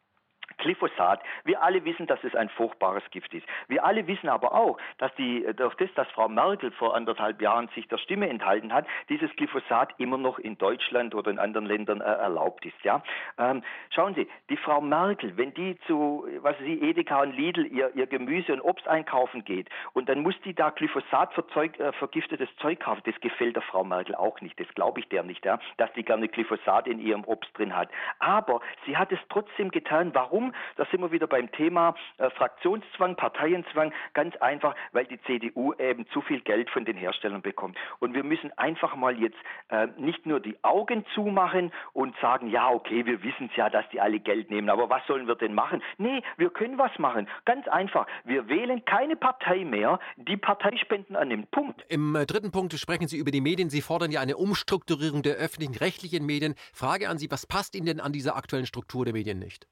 [0.58, 1.22] Glyphosat.
[1.44, 3.46] Wir alle wissen, dass es ein furchtbares Gift ist.
[3.68, 7.68] Wir alle wissen aber auch, dass die, durch das, dass Frau Merkel vor anderthalb Jahren
[7.74, 12.00] sich der Stimme enthalten hat, dieses Glyphosat immer noch in Deutschland oder in anderen Ländern
[12.00, 12.82] äh, erlaubt ist.
[12.82, 13.02] Ja?
[13.38, 17.94] Ähm, schauen Sie, die Frau Merkel, wenn die zu, was sie, Edeka und Lidl ihr,
[17.94, 22.80] ihr Gemüse und Obst einkaufen geht und dann muss die da Glyphosat äh, vergiftetes Zeug
[22.80, 24.58] kaufen, das gefällt der Frau Merkel auch nicht.
[24.58, 25.58] Das glaube ich der nicht, ja?
[25.76, 27.88] dass die gerne Glyphosat in ihrem Obst drin hat.
[28.18, 30.10] Aber sie hat es trotzdem getan.
[30.14, 30.33] Warum?
[30.34, 30.52] Warum?
[30.76, 33.92] Da sind wir wieder beim Thema äh, Fraktionszwang, Parteienzwang.
[34.14, 37.78] Ganz einfach, weil die CDU eben zu viel Geld von den Herstellern bekommt.
[38.00, 39.36] Und wir müssen einfach mal jetzt
[39.68, 43.88] äh, nicht nur die Augen zumachen und sagen, ja, okay, wir wissen es ja, dass
[43.90, 45.80] die alle Geld nehmen, aber was sollen wir denn machen?
[45.98, 47.28] Nee, wir können was machen.
[47.44, 48.08] Ganz einfach.
[48.24, 51.52] Wir wählen keine Partei mehr, die Parteispenden annimmt.
[51.52, 51.84] Punkt.
[51.88, 53.70] Im äh, dritten Punkt sprechen Sie über die Medien.
[53.70, 56.56] Sie fordern ja eine Umstrukturierung der öffentlichen rechtlichen Medien.
[56.72, 59.68] Frage an Sie, was passt Ihnen denn an dieser aktuellen Struktur der Medien nicht?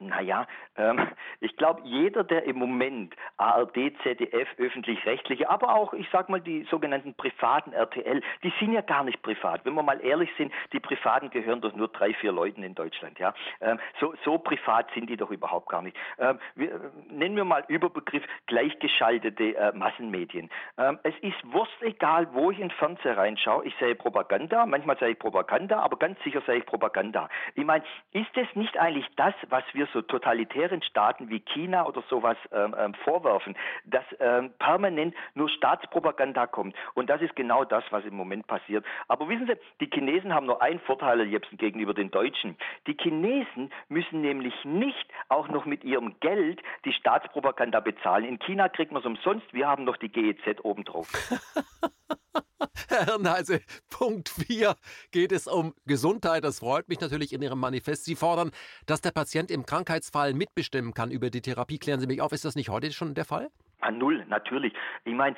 [0.00, 0.98] Naja, ähm,
[1.40, 6.66] ich glaube, jeder, der im Moment ARD, ZDF, öffentlich-rechtliche, aber auch, ich sag mal, die
[6.70, 9.64] sogenannten privaten RTL, die sind ja gar nicht privat.
[9.64, 13.18] Wenn wir mal ehrlich sind, die privaten gehören doch nur drei, vier Leuten in Deutschland.
[13.18, 13.34] Ja?
[13.60, 15.96] Ähm, so, so privat sind die doch überhaupt gar nicht.
[16.18, 16.78] Ähm, wir, äh,
[17.10, 20.48] nennen wir mal Überbegriff gleichgeschaltete äh, Massenmedien.
[20.78, 23.66] Ähm, es ist wurscht egal, wo ich in Fernseher reinschaue.
[23.66, 27.28] Ich sehe Propaganda, manchmal sehe ich Propaganda, aber ganz sicher sehe ich Propaganda.
[27.54, 32.02] Ich meine, ist es nicht eigentlich das, was wir so totalitären Staaten wie China oder
[32.08, 36.74] sowas ähm, ähm, vorwerfen, dass ähm, permanent nur Staatspropaganda kommt.
[36.94, 38.84] Und das ist genau das, was im Moment passiert.
[39.08, 42.56] Aber wissen Sie, die Chinesen haben nur einen Vorteil, Jepsen, gegenüber den Deutschen.
[42.86, 48.24] Die Chinesen müssen nämlich nicht auch noch mit ihrem Geld die Staatspropaganda bezahlen.
[48.24, 51.08] In China kriegt man es umsonst, wir haben noch die GEZ obendrauf.
[52.88, 54.76] Herr Hirnheise, Punkt 4
[55.10, 56.44] geht es um Gesundheit.
[56.44, 58.04] Das freut mich natürlich in Ihrem Manifest.
[58.04, 58.50] Sie fordern,
[58.86, 61.78] dass der Patient im Krankheitsfall mitbestimmen kann über die Therapie.
[61.78, 63.50] Klären Sie mich auf, ist das nicht heute schon der Fall?
[63.82, 64.74] Ah, null, natürlich.
[65.04, 65.36] Ich meine,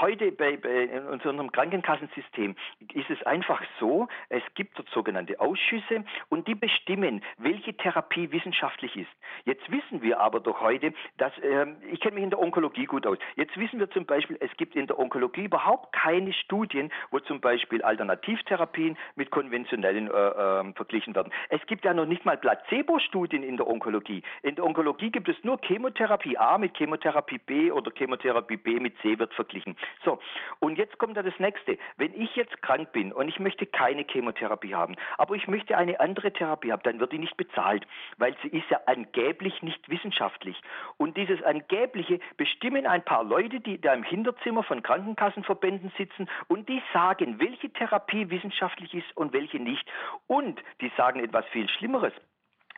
[0.00, 2.56] heute bei, bei in unserem Krankenkassensystem
[2.94, 8.96] ist es einfach so, es gibt dort sogenannte Ausschüsse und die bestimmen, welche Therapie wissenschaftlich
[8.96, 9.10] ist.
[9.44, 13.06] Jetzt wissen wir aber doch heute, dass, äh, ich kenne mich in der Onkologie gut
[13.06, 17.20] aus, jetzt wissen wir zum Beispiel, es gibt in der Onkologie überhaupt keine Studien, wo
[17.20, 21.32] zum Beispiel Alternativtherapien mit konventionellen äh, äh, verglichen werden.
[21.50, 24.22] Es gibt ja noch nicht mal Placebo-Studien in der Onkologie.
[24.42, 28.80] In der Onkologie gibt es nur Chemotherapie A mit Chemotherapie Chemotherapie B oder Chemotherapie B
[28.80, 29.76] mit C wird verglichen.
[30.04, 30.18] So,
[30.60, 31.78] und jetzt kommt da das nächste.
[31.96, 36.00] Wenn ich jetzt krank bin und ich möchte keine Chemotherapie haben, aber ich möchte eine
[36.00, 37.86] andere Therapie haben, dann wird die nicht bezahlt,
[38.18, 40.60] weil sie ist ja angeblich nicht wissenschaftlich.
[40.96, 46.68] Und dieses angebliche bestimmen ein paar Leute, die da im Hinterzimmer von Krankenkassenverbänden sitzen und
[46.68, 49.86] die sagen, welche Therapie wissenschaftlich ist und welche nicht.
[50.26, 52.12] Und die sagen etwas viel Schlimmeres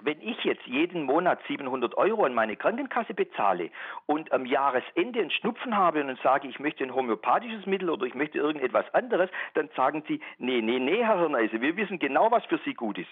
[0.02, 3.70] wenn ich jetzt jeden Monat 700 Euro an meine Krankenkasse bezahle
[4.06, 8.14] und am Jahresende einen Schnupfen habe und sage, ich möchte ein homöopathisches Mittel oder ich
[8.14, 12.44] möchte irgendetwas anderes, dann sagen Sie, nee, nee, nee, Herr Hirneise, wir wissen genau, was
[12.46, 13.10] für Sie gut ist.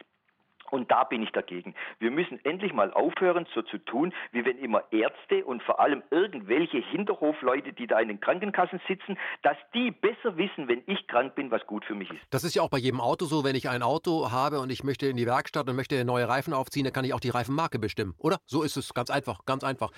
[0.74, 1.72] Und da bin ich dagegen.
[2.00, 6.02] Wir müssen endlich mal aufhören, so zu tun, wie wenn immer Ärzte und vor allem
[6.10, 11.36] irgendwelche Hinterhofleute, die da in den Krankenkassen sitzen, dass die besser wissen, wenn ich krank
[11.36, 12.18] bin, was gut für mich ist.
[12.30, 14.82] Das ist ja auch bei jedem Auto so, wenn ich ein Auto habe und ich
[14.82, 17.78] möchte in die Werkstatt und möchte neue Reifen aufziehen, dann kann ich auch die Reifenmarke
[17.78, 18.38] bestimmen, oder?
[18.44, 19.92] So ist es ganz einfach, ganz einfach.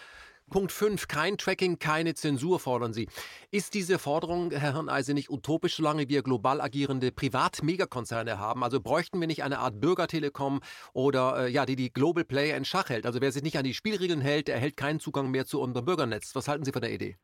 [0.49, 3.09] Punkt 5, kein Tracking, keine Zensur fordern Sie.
[3.51, 8.63] Ist diese Forderung, Herr Hirneise, nicht utopisch, solange wir global agierende Privat-Megakonzerne haben?
[8.63, 10.61] Also bräuchten wir nicht eine Art Bürgertelekom
[10.93, 13.07] oder äh, ja, die die Global Player in Schach hält?
[13.07, 16.35] Also wer sich nicht an die Spielregeln hält, erhält keinen Zugang mehr zu unserem Bürgernetz.
[16.35, 17.17] Was halten Sie von der Idee?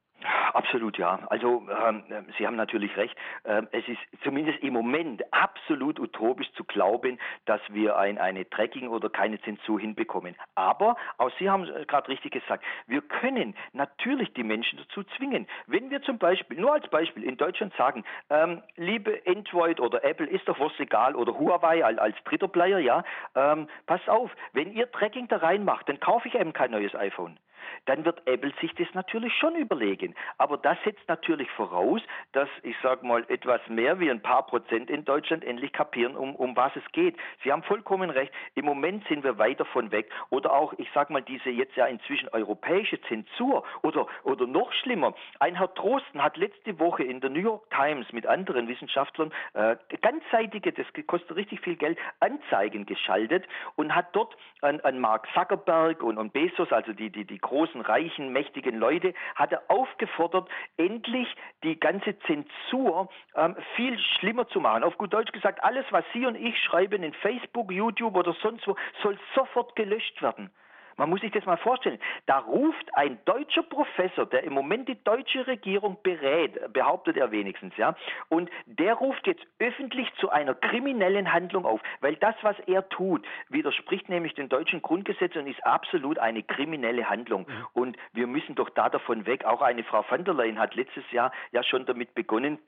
[0.52, 1.18] Absolut ja.
[1.28, 2.04] Also ähm,
[2.36, 3.16] Sie haben natürlich recht.
[3.44, 8.88] Ähm, es ist zumindest im Moment absolut utopisch zu glauben, dass wir ein, eine Tracking
[8.88, 10.36] oder keine Zensur hinbekommen.
[10.54, 12.64] Aber auch Sie haben es gerade richtig gesagt.
[12.86, 15.46] Wir können natürlich die Menschen dazu zwingen.
[15.66, 20.26] Wenn wir zum Beispiel, nur als Beispiel, in Deutschland sagen, ähm, liebe Android oder Apple,
[20.26, 24.72] ist doch was egal, oder Huawei als, als dritter Player, ja, ähm, passt auf, wenn
[24.72, 27.38] ihr Tracking da reinmacht, dann kaufe ich eben kein neues iPhone
[27.87, 30.14] dann wird Apple sich das natürlich schon überlegen.
[30.38, 32.01] Aber das setzt natürlich voraus,
[32.33, 36.35] dass, ich sage mal, etwas mehr wie ein paar Prozent in Deutschland endlich kapieren, um,
[36.37, 37.16] um was es geht.
[37.42, 38.33] Sie haben vollkommen recht.
[38.55, 40.11] Im Moment sind wir weit davon weg.
[40.31, 45.14] Oder auch, ich sage mal, diese jetzt ja inzwischen europäische Zensur oder, oder noch schlimmer.
[45.40, 49.77] Ein Herr Trosten hat letzte Woche in der New York Times mit anderen Wissenschaftlern äh,
[50.01, 53.46] ganzseitige, das kostet richtig viel Geld, Anzeigen geschaltet
[53.77, 57.82] und hat dort an, an Mark Zuckerberg und, und Bezos, also die, die, die großen,
[57.82, 61.28] reichen, mächtigen Leute, hat er aufgefordert, endlich
[61.62, 64.82] die ganze Zensur ähm, viel schlimmer zu machen.
[64.82, 68.66] Auf gut Deutsch gesagt, alles, was Sie und ich schreiben in Facebook, YouTube oder sonst
[68.66, 70.50] wo, soll sofort gelöscht werden.
[70.96, 71.98] Man muss sich das mal vorstellen.
[72.26, 77.76] Da ruft ein deutscher Professor, der im Moment die deutsche Regierung berät, behauptet er wenigstens,
[77.76, 77.94] ja,
[78.28, 83.26] und der ruft jetzt öffentlich zu einer kriminellen Handlung auf, weil das, was er tut,
[83.48, 87.46] widerspricht nämlich dem deutschen Grundgesetz und ist absolut eine kriminelle Handlung.
[87.48, 87.66] Mhm.
[87.72, 89.44] Und wir müssen doch da davon weg.
[89.44, 92.59] Auch eine Frau van der Leyen hat letztes Jahr ja schon damit begonnen,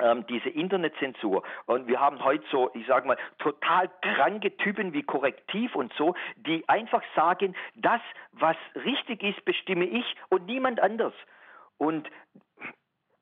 [0.00, 1.42] ähm, diese Internetzensur.
[1.66, 6.14] Und wir haben heute so, ich sage mal, total kranke Typen wie Korrektiv und so,
[6.36, 8.00] die einfach sagen, das,
[8.32, 11.14] was richtig ist, bestimme ich und niemand anders.
[11.78, 12.08] Und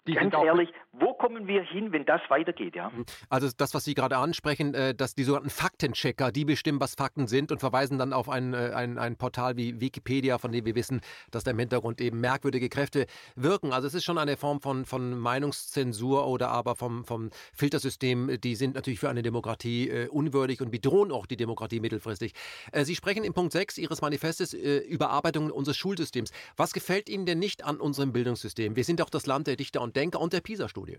[0.06, 2.90] die Ganz ehrlich, wo kommen wir hin, wenn das weitergeht, ja?
[2.90, 3.04] Mhm.
[3.28, 7.26] Also das, was Sie gerade ansprechen, äh, dass die sogenannten Faktenchecker, die bestimmen, was Fakten
[7.26, 10.74] sind und verweisen dann auf ein, äh, ein, ein Portal wie Wikipedia, von dem wir
[10.74, 13.72] wissen, dass da im Hintergrund eben merkwürdige Kräfte wirken.
[13.72, 18.54] Also es ist schon eine Form von, von Meinungszensur oder aber vom, vom Filtersystem, die
[18.56, 22.34] sind natürlich für eine Demokratie äh, unwürdig und bedrohen auch die Demokratie mittelfristig.
[22.72, 26.32] Sie sprechen in Punkt 6 Ihres Manifestes äh, Überarbeitung unseres Schulsystems.
[26.56, 28.76] Was gefällt Ihnen denn nicht an unserem Bildungssystem?
[28.76, 30.98] Wir sind doch das Land der Dichter und Denker und der PISA-Studie.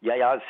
[0.00, 0.40] Ja, ja,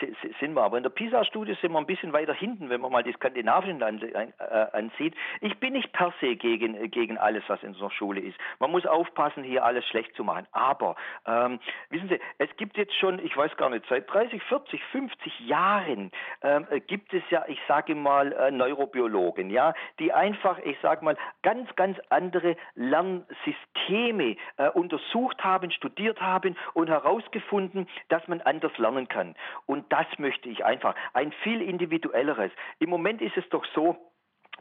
[0.41, 0.63] sind wir.
[0.63, 3.83] Aber in der PISA-Studie sind wir ein bisschen weiter hinten, wenn man mal die skandinavischen
[3.83, 4.33] äh,
[4.73, 5.15] ansieht.
[5.41, 8.37] Ich bin nicht per se gegen, gegen alles, was in unserer Schule ist.
[8.59, 10.47] Man muss aufpassen, hier alles schlecht zu machen.
[10.53, 14.83] Aber, ähm, wissen Sie, es gibt jetzt schon, ich weiß gar nicht, seit 30, 40,
[14.93, 16.11] 50 Jahren
[16.43, 21.17] ähm, gibt es ja, ich sage mal, äh, Neurobiologen, ja, die einfach, ich sage mal,
[21.43, 29.09] ganz, ganz andere Lernsysteme äh, untersucht haben, studiert haben und herausgefunden, dass man anders lernen
[29.09, 29.12] kann.
[29.67, 30.95] Und das möchte ich einfach.
[31.13, 32.53] Ein viel individuelleres.
[32.79, 33.97] Im Moment ist es doch so,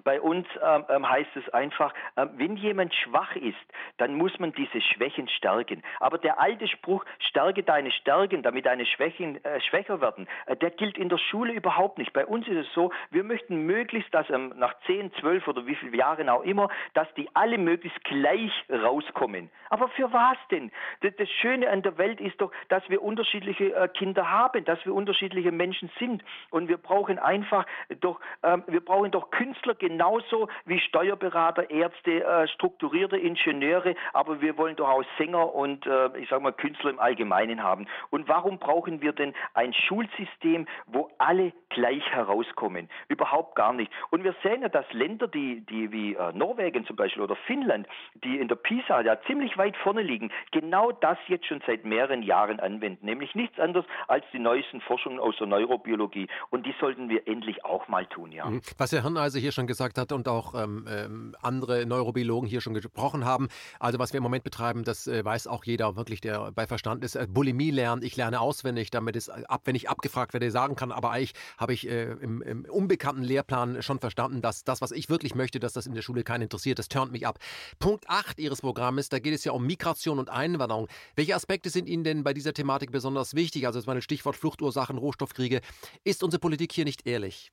[0.04, 3.58] bei uns ähm, ähm, heißt es einfach, äh, wenn jemand schwach ist,
[3.98, 5.84] dann muss man diese Schwächen stärken.
[6.00, 10.72] Aber der alte Spruch, stärke deine Stärken, damit deine Schwächen äh, schwächer werden, äh, der
[10.72, 12.14] gilt in der Schule überhaupt nicht.
[12.14, 15.76] Bei uns ist es so, wir möchten möglichst, dass ähm, nach 10, 12 oder wie
[15.76, 19.50] viele Jahren auch immer, dass die alle möglichst gleich rauskommen.
[19.70, 20.72] Aber für was denn?
[21.02, 24.84] Das, das Schöne an der Welt ist doch, dass wir unterschiedliche äh, Kinder haben, dass
[24.86, 26.24] wir unterschiedliche Menschen sind.
[26.50, 27.66] Und wir brauchen einfach
[28.02, 34.58] doch, ähm, wir brauchen doch Künstler, genauso wie Steuerberater, Ärzte, äh, strukturierte Ingenieure, aber wir
[34.58, 37.88] wollen doch auch Sänger und äh, ich sage mal Künstler im Allgemeinen haben.
[38.10, 42.90] Und warum brauchen wir denn ein Schulsystem, wo alle gleich herauskommen?
[43.10, 43.92] Überhaupt gar nicht.
[44.12, 47.86] Und wir sehen ja, dass Länder, die, die wie äh, Norwegen zum Beispiel oder Finnland,
[48.24, 52.24] die in der PISA ja ziemlich weit vorne liegen, genau das jetzt schon seit mehreren
[52.24, 56.28] Jahren anwenden, nämlich nichts anderes als die neuesten Forschungen aus der Neurobiologie.
[56.50, 58.46] Und die sollten wir endlich auch mal tun, ja.
[58.46, 58.62] Mhm.
[58.78, 62.74] Was Herr Hirneise hier schon gesagt hat und auch ähm, ähm, andere Neurobiologen hier schon
[62.74, 63.48] gesprochen haben.
[63.80, 67.04] Also was wir im Moment betreiben, das äh, weiß auch jeder wirklich, der bei Verstand
[67.04, 67.16] ist.
[67.16, 70.76] Äh, Bulimie lernen, ich lerne auswendig, damit es äh, ab, wenn ich abgefragt werde, sagen
[70.76, 70.92] kann.
[70.92, 75.10] Aber eigentlich habe ich äh, im, im, unbekannten Lehrplan schon verstanden, dass das, was ich
[75.10, 77.40] wirklich möchte, dass das in der Schule keinen interessiert, das turnt mich ab.
[77.80, 80.88] Punkt 8 Ihres Programmes, da geht es ja um Migration und Einwanderung.
[81.16, 83.66] Welche Aspekte sind Ihnen denn bei dieser Thematik besonders wichtig?
[83.66, 85.62] Also das meine Stichwort Fluchtursachen, Rohstoffkriege.
[86.04, 87.52] Ist unsere Politik hier nicht ehrlich?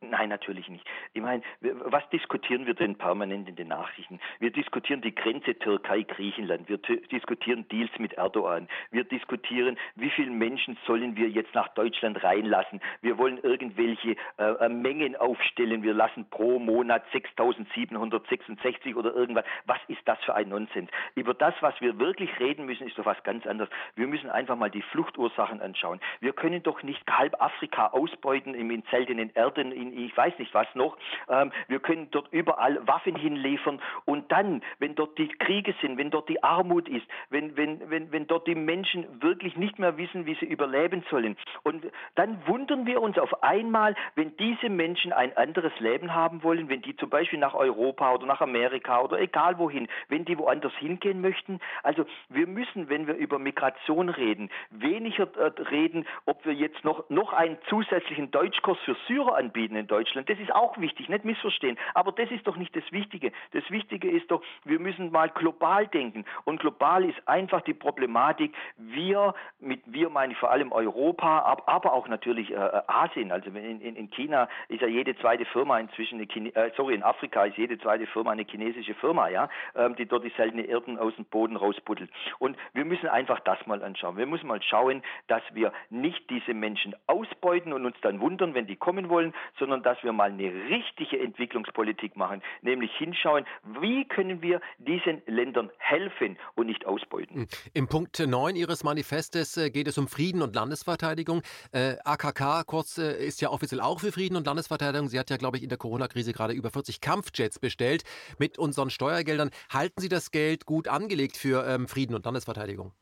[0.00, 0.86] Nein, natürlich nicht.
[1.12, 4.20] Ich meine, was diskutieren wir denn permanent in den Nachrichten?
[4.38, 6.68] Wir diskutieren die Grenze Türkei-Griechenland.
[6.68, 8.68] Wir diskutieren Deals mit Erdogan.
[8.90, 12.80] Wir diskutieren, wie viele Menschen sollen wir jetzt nach Deutschland reinlassen.
[13.00, 15.82] Wir wollen irgendwelche äh, äh Mengen aufstellen.
[15.82, 19.44] Wir lassen pro Monat 6.766 oder irgendwas.
[19.66, 20.90] Was ist das für ein Nonsens?
[21.14, 23.70] Über das, was wir wirklich reden müssen, ist doch was ganz anderes.
[23.94, 26.00] Wir müssen einfach mal die Fluchtursachen anschauen.
[26.20, 30.66] Wir können doch nicht halb Afrika ausbeuten in seltenen Erden, in ich weiß nicht was
[30.74, 30.96] noch.
[31.28, 36.10] Ähm, wir können dort überall Waffen hinliefern und dann, wenn dort die Kriege sind, wenn
[36.10, 40.26] dort die Armut ist, wenn, wenn, wenn, wenn dort die Menschen wirklich nicht mehr wissen,
[40.26, 41.36] wie sie überleben sollen.
[41.62, 46.68] Und dann wundern wir uns auf einmal, wenn diese Menschen ein anderes Leben haben wollen,
[46.68, 50.74] wenn die zum Beispiel nach Europa oder nach Amerika oder egal wohin, wenn die woanders
[50.74, 51.60] hingehen möchten.
[51.82, 57.08] Also wir müssen, wenn wir über Migration reden, weniger äh, reden, ob wir jetzt noch,
[57.10, 60.28] noch einen zusätzlichen Deutschkurs für Syrer anbieten in Deutschland.
[60.28, 61.78] Das ist auch wichtig, nicht missverstehen.
[61.94, 63.32] Aber das ist doch nicht das Wichtige.
[63.52, 66.24] Das Wichtige ist doch, wir müssen mal global denken.
[66.44, 71.92] Und global ist einfach die Problematik, wir, mit wir meine ich vor allem Europa, aber
[71.92, 73.32] auch natürlich äh, äh, Asien.
[73.32, 76.94] Also in, in, in, China ist ja jede zweite Firma inzwischen, eine Chine äh, sorry,
[76.94, 80.62] in Afrika ist jede zweite Firma eine chinesische Firma, ja, ähm, die dort die seltene
[80.62, 82.10] Erden aus dem Boden rausbuddelt.
[82.38, 84.16] Und wir müssen einfach das mal anschauen.
[84.16, 88.66] Wir müssen mal schauen, dass wir nicht diese Menschen ausbeuten und uns dann wundern, wenn
[88.66, 93.44] die kommen wollen, sondern dass wir mal eine richtige Entwicklungspolitik machen, nämlich hinschauen,
[93.80, 97.42] wie können wir diesen Ländern helfen und nicht ausbeuten.
[97.42, 97.46] Hm.
[97.74, 101.42] Im Punkt 9 Ihres Manifestes äh, geht es um Frieden und Landesverteidigung.
[101.72, 105.08] Äh, AKK kurz äh, ist ja offiziell auch für Frieden und Landesverteidigung.
[105.08, 108.04] Sie hat ja, glaube ich, in der Corona-Krise gerade über 40 Kampfjets bestellt
[108.38, 109.50] mit unseren Steuergeldern.
[109.72, 112.92] Halten Sie das Geld gut angelegt für ähm, Frieden und Landesverteidigung?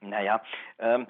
[0.00, 0.42] Naja,
[0.78, 1.06] ähm,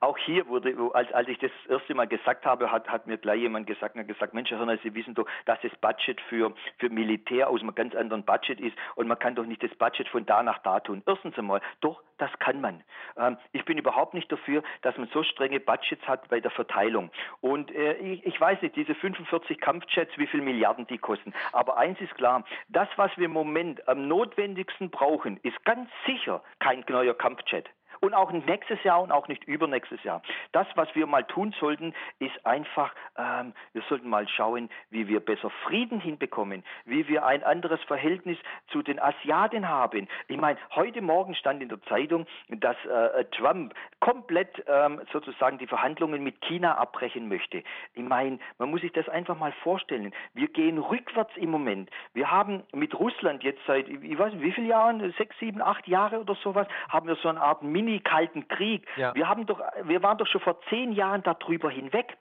[0.00, 3.40] auch hier wurde, als, als ich das erste Mal gesagt habe, hat, hat mir gleich
[3.40, 6.90] jemand gesagt, hat gesagt, Mensch, Herr Hörner, Sie wissen doch, dass das Budget für, für
[6.90, 10.26] Militär aus einem ganz anderen Budget ist und man kann doch nicht das Budget von
[10.26, 11.02] da nach da tun.
[11.06, 12.82] Erstens einmal, doch, das kann man.
[13.16, 17.10] Ähm, ich bin überhaupt nicht dafür, dass man so strenge Budgets hat bei der Verteilung.
[17.40, 21.32] Und äh, ich, ich weiß nicht, diese 45 Kampfjets, wie viele Milliarden die kosten.
[21.52, 26.42] Aber eins ist klar, das, was wir im Moment am notwendigsten brauchen, ist ganz sicher
[26.58, 27.68] kein neuer Kampfjet
[28.02, 30.22] und auch nicht nächstes Jahr und auch nicht übernächstes Jahr.
[30.50, 35.20] Das, was wir mal tun sollten, ist einfach, ähm, wir sollten mal schauen, wie wir
[35.20, 38.38] besser Frieden hinbekommen, wie wir ein anderes Verhältnis
[38.68, 40.08] zu den Asiaten haben.
[40.26, 45.68] Ich meine, heute Morgen stand in der Zeitung, dass äh, Trump komplett ähm, sozusagen die
[45.68, 47.62] Verhandlungen mit China abbrechen möchte.
[47.94, 50.12] Ich meine, man muss sich das einfach mal vorstellen.
[50.34, 51.88] Wir gehen rückwärts im Moment.
[52.14, 55.86] Wir haben mit Russland jetzt seit, ich weiß nicht, wie viele Jahren, sechs, sieben, acht
[55.86, 58.86] Jahre oder sowas, haben wir so eine Art Mini Mini-Kalten Krieg.
[58.96, 59.14] Ja.
[59.14, 62.16] Wir, haben doch, wir waren doch schon vor zehn Jahren darüber hinweg.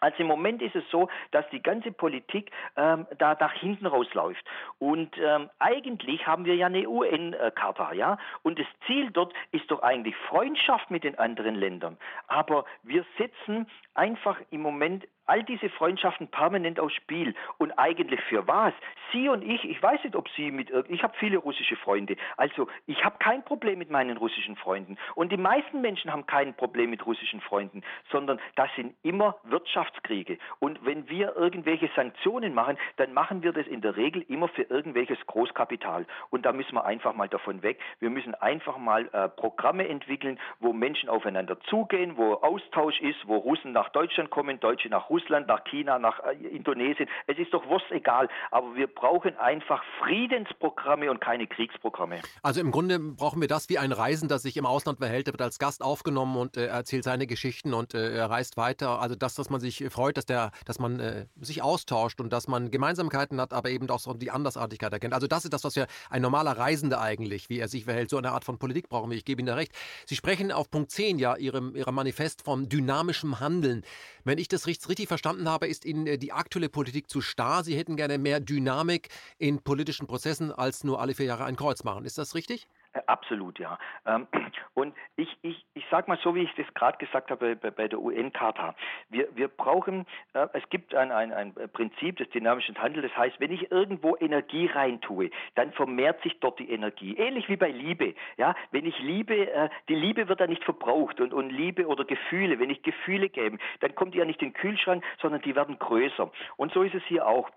[0.00, 4.44] Also im Moment ist es so, dass die ganze Politik ähm, da nach hinten rausläuft.
[4.78, 8.16] Und ähm, eigentlich haben wir ja eine UN-Charta, ja.
[8.42, 11.98] Und das Ziel dort ist doch eigentlich Freundschaft mit den anderen Ländern.
[12.28, 17.34] Aber wir setzen einfach im Moment all diese Freundschaften permanent aufs Spiel.
[17.58, 18.72] Und eigentlich für was?
[19.12, 22.16] Sie und ich, ich weiß nicht, ob Sie mit, ich habe viele russische Freunde.
[22.36, 24.96] Also ich habe kein Problem mit meinen russischen Freunden.
[25.14, 30.38] Und die meisten Menschen haben kein Problem mit russischen Freunden, sondern das sind immer Wirtschaftskriege.
[30.58, 34.62] Und wenn wir irgendwelche Sanktionen machen, dann machen wir das in der Regel immer für
[34.62, 36.06] irgendwelches Großkapital.
[36.30, 37.78] Und da müssen wir einfach mal davon weg.
[38.00, 43.36] Wir müssen einfach mal äh, Programme entwickeln, wo Menschen aufeinander zugehen, wo Austausch ist, wo
[43.36, 47.08] Russen nach Deutschland kommen, Deutsche nach Russland Russland, nach China, nach äh, Indonesien.
[47.26, 52.20] Es ist doch wurscht egal, aber wir brauchen einfach Friedensprogramme und keine Kriegsprogramme.
[52.42, 55.42] Also im Grunde brauchen wir das wie ein Reisender sich im Ausland verhält, der wird
[55.42, 59.00] als Gast aufgenommen und äh, erzählt seine Geschichten und äh, er reist weiter.
[59.00, 62.46] Also das, dass man sich freut, dass der, dass man äh, sich austauscht und dass
[62.46, 65.14] man Gemeinsamkeiten hat, aber eben auch so die Andersartigkeit erkennt.
[65.14, 68.10] Also das ist das, was ja ein normaler Reisender eigentlich, wie er sich verhält.
[68.10, 69.16] So eine Art von Politik brauchen wir.
[69.16, 69.72] Ich gebe Ihnen da recht.
[70.06, 73.82] Sie sprechen auf Punkt 10 ja Ihrem, Ihrem Manifest vom dynamischen Handeln.
[74.24, 77.64] Wenn ich das richtig verstanden habe, ist Ihnen äh, die aktuelle Politik zu starr.
[77.64, 81.82] Sie hätten gerne mehr Dynamik in politischen Prozessen als nur alle vier Jahre ein Kreuz
[81.84, 82.04] machen.
[82.04, 82.68] Ist das richtig?
[82.92, 83.78] Äh, absolut, ja.
[84.06, 84.26] Ähm,
[84.74, 87.88] und ich, ich, ich sage mal so, wie ich das gerade gesagt habe bei, bei
[87.88, 88.74] der UN-Charta.
[89.08, 93.40] Wir, wir brauchen, äh, es gibt ein, ein, ein Prinzip des dynamischen Handels, das heißt,
[93.40, 97.16] wenn ich irgendwo Energie reintue, dann vermehrt sich dort die Energie.
[97.16, 98.14] Ähnlich wie bei Liebe.
[98.36, 98.54] Ja?
[98.70, 102.58] Wenn ich liebe, äh, die Liebe wird dann nicht verbraucht und, und Liebe oder Gefühle,
[102.58, 105.78] wenn ich Gefühle gebe, dann kommt die ja nicht in den Kühlschrank, sondern die werden
[105.78, 106.30] größer.
[106.56, 107.50] Und so ist es hier auch.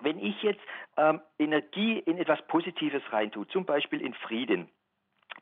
[0.00, 0.60] Wenn ich jetzt
[0.96, 4.68] ähm, Energie in etwas Positives reintue, zum Beispiel in Frieden,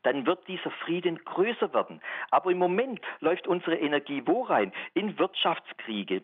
[0.03, 2.01] dann wird dieser Frieden größer werden.
[2.31, 4.71] Aber im Moment läuft unsere Energie wo rein?
[4.93, 6.23] In Wirtschaftskriege,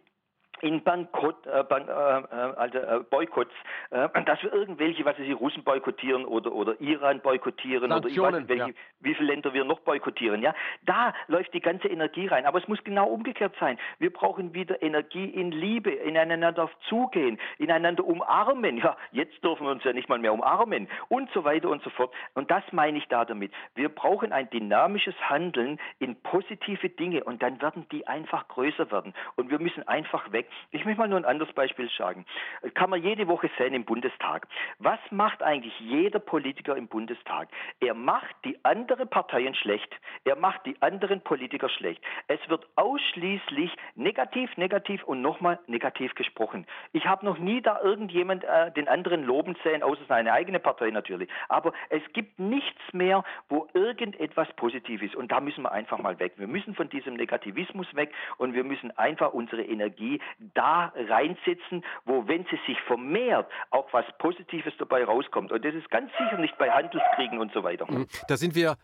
[0.61, 3.53] in Bankrott, äh, Ban äh, also, äh, Boykotts,
[3.89, 8.09] äh, dass wir irgendwelche, was weiß ich, Russen boykottieren oder, oder Iran boykottieren Sanktionen, oder
[8.09, 8.77] ich weiß nicht, welche, ja.
[8.99, 10.41] wie viele Länder wir noch boykottieren.
[10.41, 12.45] Ja, da läuft die ganze Energie rein.
[12.45, 13.77] Aber es muss genau umgekehrt sein.
[13.99, 18.77] Wir brauchen wieder Energie in Liebe, ineinander zugehen, ineinander umarmen.
[18.77, 21.89] Ja, jetzt dürfen wir uns ja nicht mal mehr umarmen und so weiter und so
[21.89, 22.13] fort.
[22.33, 23.51] Und das meine ich da damit.
[23.75, 29.13] Wir brauchen ein dynamisches Handeln in positive Dinge und dann werden die einfach größer werden.
[29.35, 30.47] Und wir müssen einfach weg.
[30.71, 32.25] Ich möchte mal nur ein anderes Beispiel sagen.
[32.73, 34.47] Kann man jede Woche sehen im Bundestag.
[34.79, 37.49] Was macht eigentlich jeder Politiker im Bundestag?
[37.79, 39.93] Er macht die andere Parteien schlecht.
[40.25, 42.01] Er macht die anderen Politiker schlecht.
[42.27, 46.65] Es wird ausschließlich negativ, negativ und nochmal negativ gesprochen.
[46.93, 50.91] Ich habe noch nie da irgendjemand äh, den anderen loben sehen, außer seine eigene Partei
[50.91, 51.29] natürlich.
[51.49, 55.15] Aber es gibt nichts mehr, wo irgendetwas positiv ist.
[55.15, 56.33] Und da müssen wir einfach mal weg.
[56.37, 60.19] Wir müssen von diesem Negativismus weg und wir müssen einfach unsere Energie
[60.53, 65.51] da reinsetzen, wo, wenn sie sich vermehrt, auch was Positives dabei rauskommt.
[65.51, 67.89] Und das ist ganz sicher nicht bei Handelskriegen und so weiter.
[67.89, 68.07] Mhm.
[68.27, 68.75] Da sind wir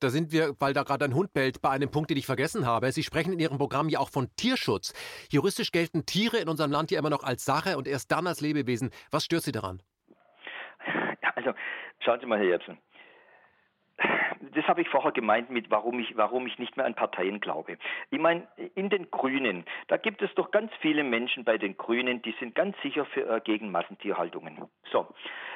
[0.00, 2.66] da sind wir, weil da gerade ein Hund bellt, bei einem Punkt, den ich vergessen
[2.66, 2.92] habe.
[2.92, 4.92] Sie sprechen in Ihrem Programm ja auch von Tierschutz.
[5.30, 8.42] Juristisch gelten Tiere in unserem Land ja immer noch als Sache und erst dann als
[8.42, 8.90] Lebewesen.
[9.10, 9.80] Was stört Sie daran?
[11.36, 11.54] Also,
[12.00, 12.78] schauen Sie mal, Herr Jepsen
[14.54, 17.78] das habe ich vorher gemeint mit, warum ich, warum ich nicht mehr an Parteien glaube.
[18.10, 22.22] Ich meine, in den Grünen, da gibt es doch ganz viele Menschen bei den Grünen,
[22.22, 24.58] die sind ganz sicher für, äh, gegen Massentierhaltungen.
[24.90, 25.06] So,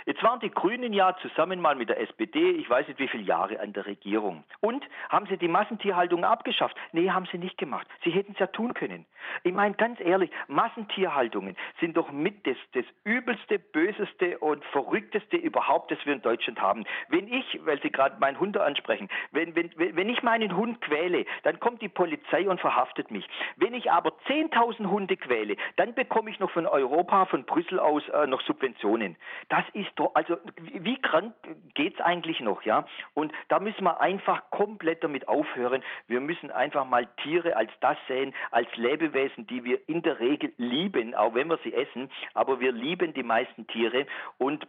[0.07, 3.25] jetzt waren die Grünen ja zusammen mal mit der SPD, ich weiß nicht wie viele
[3.25, 4.45] Jahre an der Regierung.
[4.61, 6.77] Und haben sie die Massentierhaltung abgeschafft?
[6.93, 7.87] Nee, haben sie nicht gemacht.
[8.05, 9.07] Sie hätten es ja tun können.
[9.45, 15.91] Ich meine, ganz ehrlich, Massentierhaltungen sind doch mit das, das übelste, böseste und verrückteste überhaupt,
[15.91, 16.85] das wir in Deutschland haben.
[17.09, 21.25] Wenn ich, weil Sie gerade meinen Hund ansprechen, wenn, wenn, wenn ich meinen Hund quäle,
[21.43, 23.27] dann kommt die Polizei und verhaftet mich.
[23.57, 28.07] Wenn ich aber 10.000 Hunde quäle, dann bekomme ich noch von Europa, von Brüssel aus
[28.11, 29.17] äh, noch Subventionen.
[29.49, 31.35] Das ist doch, also wie krank
[31.75, 32.87] geht's eigentlich noch, ja?
[33.15, 35.83] Und da müssen wir einfach komplett damit aufhören.
[36.07, 40.53] Wir müssen einfach mal Tiere als das sehen, als Lebewesen, die wir in der Regel
[40.59, 44.07] lieben, auch wenn wir sie essen, aber wir lieben die meisten Tiere
[44.39, 44.67] und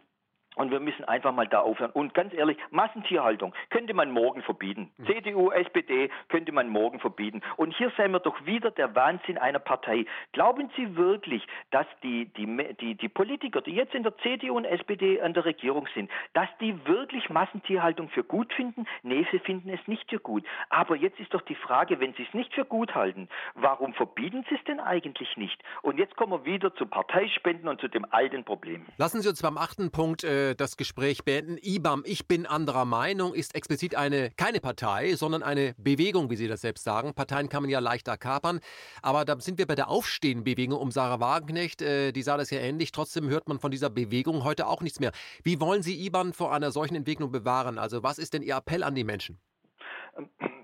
[0.60, 1.90] und wir müssen einfach mal da aufhören.
[1.92, 4.90] Und ganz ehrlich, Massentierhaltung könnte man morgen verbieten.
[4.98, 5.06] Mhm.
[5.06, 7.40] CDU, SPD könnte man morgen verbieten.
[7.56, 10.04] Und hier sehen wir doch wieder der Wahnsinn einer Partei.
[10.32, 12.46] Glauben Sie wirklich, dass die, die,
[12.78, 16.48] die, die Politiker, die jetzt in der CDU und SPD an der Regierung sind, dass
[16.60, 18.86] die wirklich Massentierhaltung für gut finden?
[19.02, 20.44] Nee, sie finden es nicht für gut.
[20.68, 24.44] Aber jetzt ist doch die Frage, wenn sie es nicht für gut halten, warum verbieten
[24.50, 25.62] sie es denn eigentlich nicht?
[25.80, 28.84] Und jetzt kommen wir wieder zu Parteispenden und zu dem alten Problem.
[28.98, 31.58] Lassen Sie uns beim achten Punkt äh das Gespräch beenden.
[31.62, 36.48] IBAM, ich bin anderer Meinung, ist explizit eine keine Partei, sondern eine Bewegung, wie Sie
[36.48, 37.14] das selbst sagen.
[37.14, 38.60] Parteien kann man ja leichter kapern.
[39.02, 41.82] Aber da sind wir bei der Aufstehen-Bewegung um Sarah Wagenknecht.
[41.82, 42.92] Äh, die sah das ja ähnlich.
[42.92, 45.12] Trotzdem hört man von dieser Bewegung heute auch nichts mehr.
[45.42, 47.78] Wie wollen Sie IBAN vor einer solchen Entwicklung bewahren?
[47.78, 49.38] Also was ist denn Ihr Appell an die Menschen?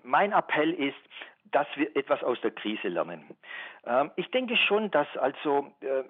[0.02, 0.96] Mein Appell ist,
[1.52, 3.24] dass wir etwas aus der Krise lernen.
[3.86, 6.02] Ähm, ich denke schon, dass also äh,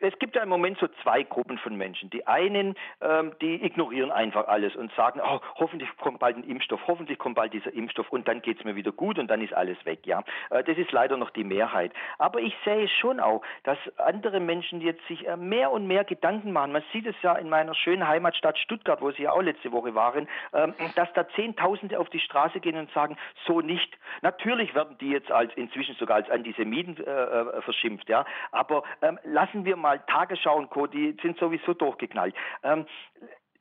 [0.00, 2.08] es gibt ja im Moment so zwei Gruppen von Menschen.
[2.10, 6.80] Die einen, ähm, die ignorieren einfach alles und sagen, oh, hoffentlich kommt bald ein Impfstoff,
[6.86, 9.52] hoffentlich kommt bald dieser Impfstoff und dann geht es mir wieder gut und dann ist
[9.52, 10.06] alles weg.
[10.06, 11.92] Ja, äh, das ist leider noch die Mehrheit.
[12.18, 16.52] Aber ich sehe schon auch, dass andere Menschen jetzt sich äh, mehr und mehr Gedanken
[16.52, 16.72] machen.
[16.72, 19.94] Man sieht es ja in meiner schönen Heimatstadt Stuttgart, wo Sie ja auch letzte Woche
[19.94, 23.98] waren, ähm, dass da Zehntausende auf die Straße gehen und sagen, so nicht.
[24.22, 28.24] Natürlich werden die jetzt als inzwischen sogar als Antisemiten äh, äh, verschimpft, ja.
[28.52, 32.34] Aber ähm, lassen wir mal Tagesschau und Co., die sind sowieso durchgeknallt.
[32.62, 32.86] Ähm,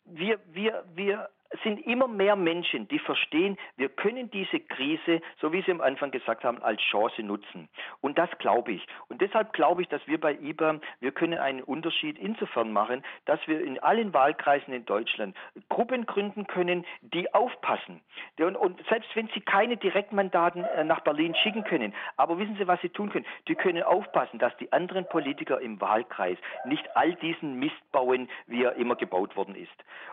[0.06, 1.30] wir, wir, wir
[1.64, 6.12] sind immer mehr Menschen, die verstehen, wir können diese Krise, so wie Sie am Anfang
[6.12, 7.70] gesagt haben, als Chance nutzen.
[8.02, 8.86] Und das glaube ich.
[9.10, 13.40] Und deshalb glaube ich, dass wir bei IBA, wir können einen Unterschied insofern machen, dass
[13.48, 15.36] wir in allen Wahlkreisen in Deutschland
[15.70, 18.02] Gruppen gründen können, die aufpassen.
[18.40, 22.68] Und, und selbst wenn sie keine Direktmandaten äh, nach Berlin schicken können, aber wissen Sie,
[22.68, 23.26] was sie tun können?
[23.48, 28.64] Die können aufpassen, dass die anderen Politiker im Wahlkreis nicht all diesen Mist bauen, wie
[28.64, 29.72] er immer gebaut worden ist.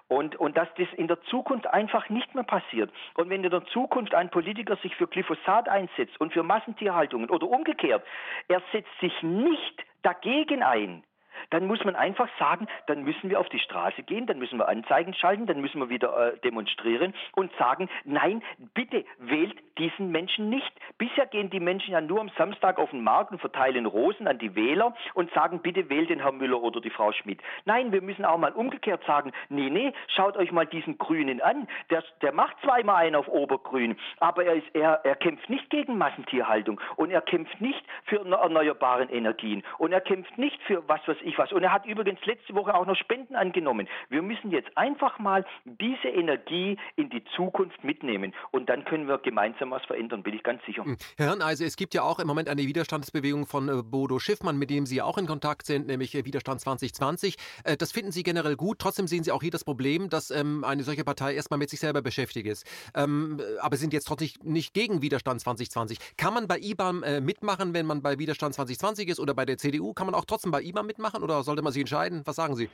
[0.09, 2.91] Und, und dass das in der Zukunft einfach nicht mehr passiert.
[3.15, 7.49] Und wenn in der Zukunft ein Politiker sich für Glyphosat einsetzt und für Massentierhaltungen oder
[7.49, 8.05] umgekehrt,
[8.49, 11.05] er setzt sich nicht dagegen ein,
[11.51, 14.69] dann muss man einfach sagen, dann müssen wir auf die Straße gehen, dann müssen wir
[14.69, 18.43] Anzeigen schalten, dann müssen wir wieder äh, demonstrieren und sagen, nein,
[18.75, 23.03] bitte wählt diesen Menschen nicht, Bisher gehen die Menschen ja nur am Samstag auf den
[23.03, 26.81] Markt und verteilen Rosen an die Wähler und sagen, bitte wählt den Herrn Müller oder
[26.81, 27.41] die Frau Schmidt.
[27.65, 31.67] Nein, wir müssen auch mal umgekehrt sagen, nee, nee, schaut euch mal diesen Grünen an.
[31.89, 35.97] Der, der macht zweimal einen auf Obergrün, aber er, ist, er, er kämpft nicht gegen
[35.97, 41.17] Massentierhaltung und er kämpft nicht für erneuerbaren Energien und er kämpft nicht für was weiß
[41.23, 41.53] ich was.
[41.53, 43.89] Und er hat übrigens letzte Woche auch noch Spenden angenommen.
[44.09, 49.19] Wir müssen jetzt einfach mal diese Energie in die Zukunft mitnehmen und dann können wir
[49.19, 50.85] gemeinsam was verändern, bin ich ganz sicher.
[50.85, 50.97] Hm.
[51.17, 54.71] Herr Hirneise, es gibt ja auch im Moment eine Widerstandsbewegung von äh, Bodo Schiffmann, mit
[54.71, 57.37] dem Sie auch in Kontakt sind, nämlich äh, Widerstand 2020.
[57.65, 58.79] Äh, das finden Sie generell gut.
[58.79, 61.81] Trotzdem sehen Sie auch hier das Problem, dass ähm, eine solche Partei erstmal mit sich
[61.81, 62.67] selber beschäftigt ist.
[62.95, 65.99] Ähm, aber sind jetzt trotzdem nicht gegen Widerstand 2020.
[66.17, 69.95] Kann man bei IBAM mitmachen, wenn man bei Widerstand 2020 ist oder bei der CDU?
[69.95, 72.23] Kann man auch trotzdem bei IBAM mitmachen oder sollte man sich entscheiden?
[72.25, 72.69] Was sagen Sie?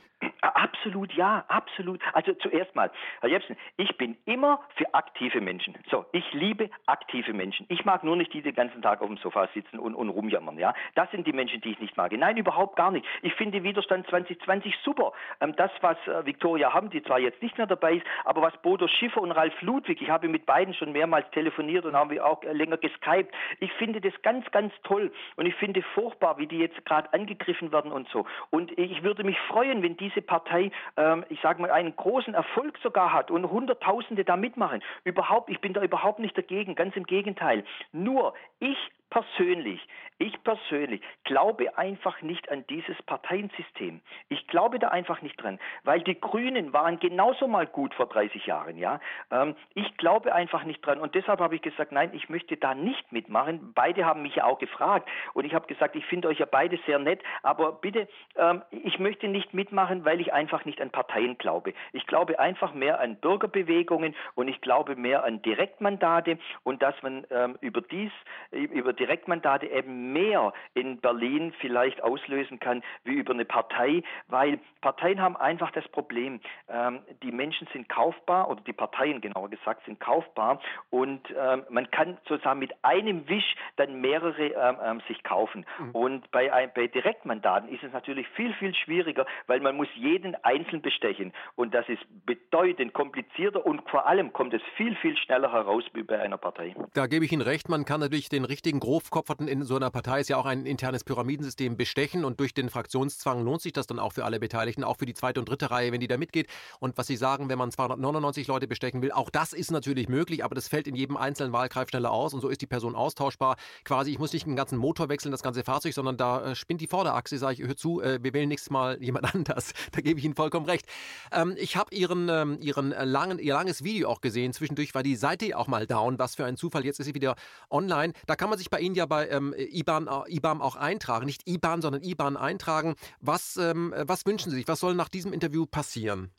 [0.77, 1.99] Absolut ja, absolut.
[2.13, 5.75] Also zuerst mal, Herr Jepsen, ich bin immer für aktive Menschen.
[5.89, 7.65] So, ich liebe aktive Menschen.
[7.69, 10.59] Ich mag nur nicht die, den ganzen Tag auf dem Sofa sitzen und, und rumjammern.
[10.59, 12.11] Ja, das sind die Menschen, die ich nicht mag.
[12.11, 13.05] Nein, überhaupt gar nicht.
[13.23, 15.13] Ich finde Widerstand 2020 super.
[15.41, 18.55] Ähm, das, was äh, Viktoria Hamm, die zwar jetzt nicht mehr dabei ist, aber was
[18.61, 22.23] Bodo Schiffer und Ralf Ludwig, ich habe mit beiden schon mehrmals telefoniert und haben wir
[22.23, 23.33] auch äh, länger geskypt.
[23.59, 27.71] Ich finde das ganz, ganz toll und ich finde furchtbar, wie die jetzt gerade angegriffen
[27.71, 28.27] werden und so.
[28.51, 30.66] Und ich würde mich freuen, wenn diese Partei
[30.97, 34.81] ähm, ich sage mal, einen großen Erfolg sogar hat und Hunderttausende da mitmachen.
[35.03, 37.63] Überhaupt, ich bin da überhaupt nicht dagegen, ganz im Gegenteil.
[37.91, 38.77] Nur ich
[39.09, 39.79] persönlich,
[40.19, 44.01] ich persönlich glaube einfach nicht an dieses Parteiensystem.
[44.29, 48.45] Ich glaube da einfach nicht dran, weil die Grünen waren genauso mal gut vor 30
[48.45, 48.99] Jahren, ja.
[49.31, 52.73] Ähm, ich glaube einfach nicht dran und deshalb habe ich gesagt, nein, ich möchte da
[52.73, 53.73] nicht mitmachen.
[53.73, 56.79] Beide haben mich ja auch gefragt und ich habe gesagt, ich finde euch ja beide
[56.85, 58.07] sehr nett, aber bitte,
[58.37, 61.73] ähm, ich möchte nicht mitmachen, weil ich einfach nicht an Parteien glaube.
[61.93, 67.25] Ich glaube einfach mehr an Bürgerbewegungen und ich glaube mehr an Direktmandate und dass man
[67.29, 68.11] ähm, über dies,
[68.51, 75.21] über Direktmandate eben mehr in Berlin vielleicht auslösen kann wie über eine Partei, weil Parteien
[75.21, 76.39] haben einfach das Problem,
[76.69, 81.89] ähm, die Menschen sind kaufbar oder die Parteien genauer gesagt sind kaufbar und ähm, man
[81.91, 85.65] kann sozusagen mit einem Wisch dann mehrere ähm, ähm sich kaufen.
[85.79, 85.91] Mhm.
[85.91, 90.81] Und bei, bei Direktmandaten ist es natürlich viel, viel schwieriger, weil man muss jeden einzeln
[90.81, 95.83] bestechen und das ist bedeutend komplizierter und vor allem kommt es viel, viel schneller heraus
[95.93, 96.75] wie bei einer Partei.
[96.93, 100.19] Da gebe ich Ihnen recht, man kann natürlich den richtigen Grobkopferten in so einer Partei
[100.19, 103.97] ist ja auch ein internes Pyramidensystem bestechen und durch den Fraktionszwang lohnt sich das dann
[103.97, 106.45] auch für alle Beteiligten, auch für die zweite und dritte Reihe, wenn die da mitgeht.
[106.79, 110.43] Und was Sie sagen, wenn man 299 Leute bestechen will, auch das ist natürlich möglich,
[110.43, 113.55] aber das fällt in jedem einzelnen Wahlkreis schneller aus und so ist die Person austauschbar.
[113.85, 116.81] Quasi, ich muss nicht einen ganzen Motor wechseln, das ganze Fahrzeug, sondern da äh, spinnt
[116.81, 119.73] die Vorderachse, sage ich, hör zu, äh, wir wählen nächstes Mal jemand anders.
[119.93, 120.85] Da gebe ich Ihnen vollkommen recht.
[121.31, 124.53] Ähm, ich habe Ihren, ähm, Ihren langen, Ihr langes Video auch gesehen.
[124.53, 126.19] Zwischendurch war die Seite auch mal down.
[126.19, 126.85] Was für ein Zufall.
[126.85, 127.35] Jetzt ist sie wieder
[127.71, 128.13] online.
[128.27, 129.55] Da kann man sich bei Ihnen ja bei ähm,
[129.87, 131.25] IBAN, äh, IBAN auch eintragen.
[131.25, 132.95] Nicht IBAN, sondern IBAN eintragen.
[133.21, 134.67] Was, ähm, was wünschen Sie sich?
[134.67, 136.31] Was soll nach diesem Interview passieren?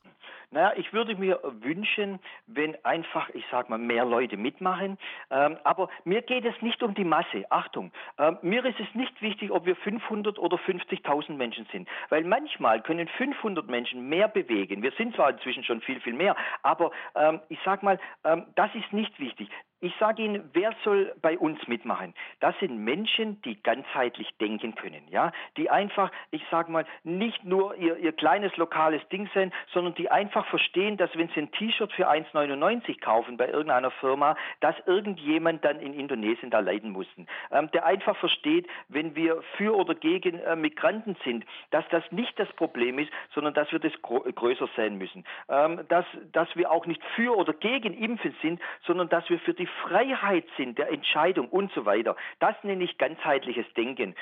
[0.50, 4.96] Naja, ich würde mir wünschen, wenn einfach, ich sag mal, mehr Leute mitmachen.
[5.30, 7.44] Ähm, aber mir geht es nicht um die Masse.
[7.50, 11.86] Achtung, ähm, mir ist es nicht wichtig, ob wir 500 oder 50.000 Menschen sind.
[12.08, 14.82] Weil manchmal können 500 Menschen mehr bewegen.
[14.82, 18.74] Wir sind zwar inzwischen schon viel, viel mehr, aber ähm, ich sag mal, ähm, das
[18.74, 19.50] ist nicht wichtig.
[19.80, 22.12] Ich sage Ihnen, wer soll bei uns mitmachen?
[22.40, 27.76] Das sind Menschen, die ganzheitlich denken können, ja, die einfach, ich sage mal, nicht nur
[27.76, 31.92] ihr, ihr kleines lokales Ding sind, sondern die einfach verstehen, dass wenn sie ein T-Shirt
[31.92, 37.06] für 1,99 kaufen bei irgendeiner Firma, dass irgendjemand dann in Indonesien da leiden muss.
[37.52, 42.36] Ähm, der einfach versteht, wenn wir für oder gegen äh, Migranten sind, dass das nicht
[42.38, 45.24] das Problem ist, sondern dass wir das größer sein müssen.
[45.48, 49.54] Ähm, dass, dass wir auch nicht für oder gegen Impfen sind, sondern dass wir für
[49.54, 52.16] die Freiheit sind der Entscheidung und so weiter.
[52.40, 54.14] Das nenne ich ganzheitliches Denken.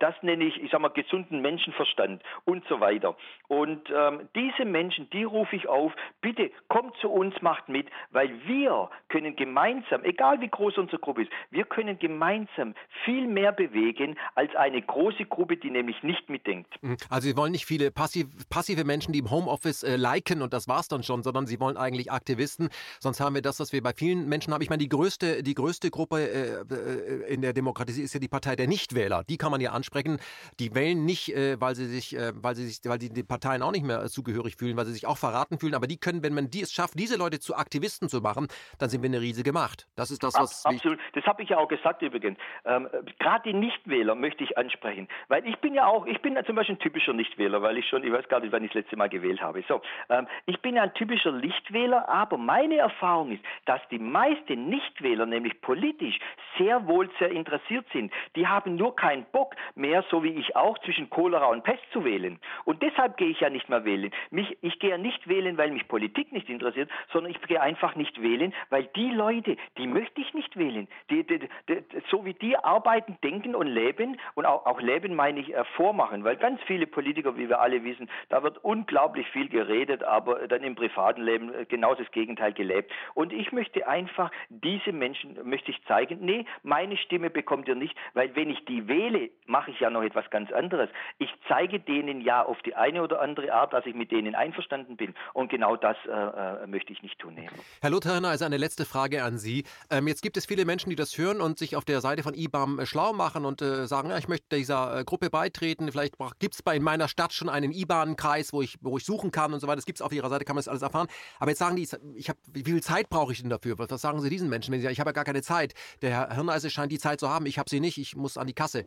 [0.00, 3.16] Das nenne ich, ich sag mal, gesunden Menschenverstand und so weiter.
[3.48, 8.30] Und ähm, diese Menschen, die rufe ich auf, bitte kommt zu uns, macht mit, weil
[8.46, 12.74] wir können gemeinsam, egal wie groß unsere Gruppe ist, wir können gemeinsam
[13.04, 16.72] viel mehr bewegen als eine große Gruppe, die nämlich nicht mitdenkt.
[16.82, 16.96] Mhm.
[17.10, 20.68] Also Sie wollen nicht viele passiv, passive Menschen, die im Homeoffice äh, liken und das
[20.68, 22.68] war's dann schon, sondern Sie wollen eigentlich Aktivisten.
[23.00, 24.62] Sonst haben wir das, was wir bei vielen Menschen haben.
[24.62, 28.28] Ich meine, die größte, die größte Gruppe äh, äh, in der Demokratie ist ja die
[28.28, 29.24] Partei der Nichtwähler.
[29.24, 30.18] Die kann man ja ansprechen.
[30.60, 33.62] Die wählen nicht, äh, weil sie sich, äh, weil sie sich, weil die, die Parteien
[33.62, 35.74] auch nicht mehr zugehörig fühlen, weil sie sich auch verraten fühlen.
[35.74, 38.90] Aber die können, wenn man die es schafft, diese Leute zu Aktivisten zu machen, dann
[38.90, 39.88] sind wir eine riesige Macht.
[39.96, 40.66] Das ist das, was.
[40.66, 40.98] Ab, absolut.
[41.14, 42.36] Das habe ich ja auch gesagt übrigens.
[42.66, 42.86] Ähm,
[43.18, 46.56] Gerade die Nichtwähler möchte ich ansprechen, weil ich bin ja auch, ich bin ja zum
[46.56, 48.96] Beispiel ein typischer Nichtwähler, weil ich schon, ich weiß gar nicht, wann ich das letzte
[48.98, 49.64] Mal gewählt habe.
[49.66, 49.80] So,
[50.10, 55.26] ähm, ich bin ja ein typischer Nichtwähler, aber meine Erfahrung ist, dass die meisten Nichtwähler,
[55.26, 56.18] nämlich politisch,
[56.58, 58.12] sehr wohl sehr interessiert sind.
[58.36, 62.04] Die haben nur keinen Bock mehr, so wie ich auch, zwischen Cholera und Pest zu
[62.04, 62.38] wählen.
[62.64, 64.10] Und deshalb gehe ich ja nicht mehr wählen.
[64.30, 67.94] Mich, ich gehe ja nicht wählen, weil mich Politik nicht interessiert, sondern ich gehe einfach
[67.94, 70.88] nicht wählen, weil die Leute, die möchte ich nicht wählen.
[71.10, 75.40] Die, die, die, so wie die arbeiten, denken und leben, und auch, auch leben meine
[75.40, 79.48] ich äh, vormachen, weil ganz viele Politiker, wie wir alle wissen, da wird unglaublich viel
[79.48, 82.92] geredet, aber dann im privaten Leben äh, genau das Gegenteil gelebt.
[83.14, 84.30] Und ich möchte einfach
[84.64, 88.88] diese Menschen, möchte ich zeigen, nee, meine Stimme bekommt ihr nicht, weil wenn ich die
[88.88, 90.88] wähle, mache ich ja noch etwas ganz anderes.
[91.18, 94.96] Ich zeige denen ja auf die eine oder andere Art, dass ich mit denen einverstanden
[94.96, 95.14] bin.
[95.34, 97.36] Und genau das äh, äh möchte ich nicht tun.
[97.80, 99.64] Herr Lutherner, also eine letzte Frage an Sie.
[99.90, 102.34] Ähm, jetzt gibt es viele Menschen, die das hören und sich auf der Seite von
[102.34, 105.90] IBAM äh, schlau machen und äh, sagen, ja, ich möchte dieser äh, Gruppe beitreten.
[105.90, 109.30] Vielleicht gibt es bei in meiner Stadt schon einen IBAN-Kreis, wo ich, wo ich suchen
[109.30, 109.76] kann und so weiter.
[109.76, 111.08] Das gibt es auf Ihrer Seite, kann man das alles erfahren.
[111.38, 111.86] Aber jetzt sagen die,
[112.16, 113.78] ich hab, wie viel Zeit brauche ich denn dafür?
[113.78, 115.74] Was sagen Sie diesen Menschen, wenn sie sagen, ich habe ja gar keine Zeit?
[116.02, 118.46] Der Herr Hirneise scheint die Zeit zu haben, ich habe sie nicht, ich muss an
[118.46, 118.84] die Kasse.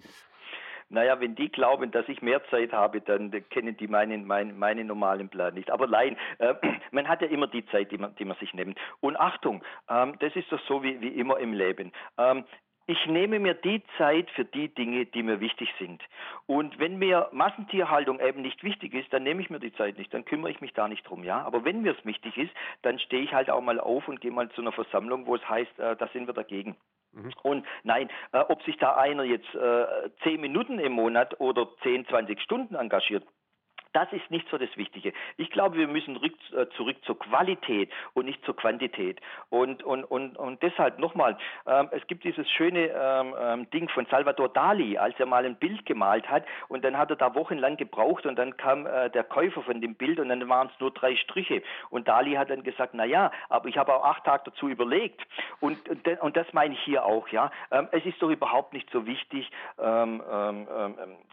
[0.89, 4.87] Naja, wenn die glauben, dass ich mehr Zeit habe, dann kennen die meinen, meinen, meinen
[4.87, 5.69] normalen Plan nicht.
[5.69, 6.53] Aber nein, äh,
[6.91, 8.79] man hat ja immer die Zeit, die man, die man sich nimmt.
[9.01, 11.91] Und Achtung, ähm, das ist doch so wie, wie immer im Leben.
[12.17, 12.45] Ähm,
[12.87, 16.01] ich nehme mir die Zeit für die Dinge, die mir wichtig sind.
[16.45, 20.13] Und wenn mir Massentierhaltung eben nicht wichtig ist, dann nehme ich mir die Zeit nicht,
[20.13, 21.41] dann kümmere ich mich da nicht drum, ja.
[21.43, 22.51] Aber wenn mir es wichtig ist,
[22.83, 25.47] dann stehe ich halt auch mal auf und gehe mal zu einer Versammlung, wo es
[25.47, 26.77] heißt, äh, da sind wir dagegen.
[27.11, 27.33] Mhm.
[27.43, 32.07] Und nein, äh, ob sich da einer jetzt äh, zehn Minuten im Monat oder 10,
[32.07, 33.23] 20 Stunden engagiert,
[33.93, 35.13] das ist nicht so das Wichtige.
[35.37, 39.19] Ich glaube, wir müssen rück, äh, zurück zur Qualität und nicht zur Quantität.
[39.49, 44.05] Und, und, und, und deshalb nochmal, ähm, es gibt dieses schöne ähm, ähm, Ding von
[44.07, 47.77] Salvador Dali, als er mal ein Bild gemalt hat und dann hat er da wochenlang
[47.77, 50.91] gebraucht und dann kam äh, der Käufer von dem Bild und dann waren es nur
[50.91, 51.61] drei Striche.
[51.89, 55.21] Und Dali hat dann gesagt, na ja, aber ich habe auch acht Tage dazu überlegt.
[55.59, 57.51] Und, und, und das meine ich hier auch, ja.
[57.71, 60.67] Ähm, es ist doch überhaupt nicht so wichtig, ähm, ähm,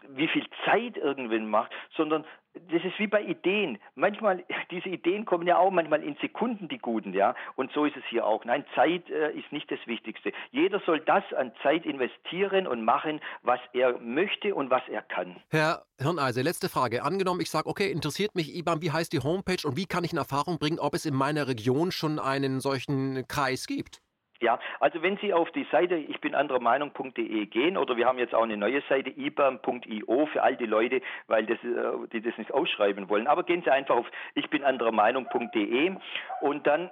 [0.09, 2.25] wie viel Zeit irgendwann macht, sondern
[2.71, 3.77] das ist wie bei Ideen.
[3.95, 7.35] Manchmal, diese Ideen kommen ja auch manchmal in Sekunden, die guten, ja.
[7.55, 8.45] Und so ist es hier auch.
[8.45, 10.31] Nein, Zeit äh, ist nicht das Wichtigste.
[10.51, 15.35] Jeder soll das an Zeit investieren und machen, was er möchte und was er kann.
[15.49, 17.03] Herr Hirneise, letzte Frage.
[17.03, 20.11] Angenommen, ich sage, okay, interessiert mich IBAN, wie heißt die Homepage und wie kann ich
[20.11, 24.01] in Erfahrung bringen, ob es in meiner Region schon einen solchen Kreis gibt?
[24.45, 28.19] Ja, also wenn Sie auf die Seite ich bin anderer Meinung.de gehen oder wir haben
[28.19, 32.37] jetzt auch eine neue Seite ibam.io für all die Leute, weil das, äh, die das
[32.37, 33.25] nicht ausschreiben wollen.
[33.25, 35.95] Aber gehen Sie einfach auf ich bin anderer Meinung.de
[36.41, 36.91] und dann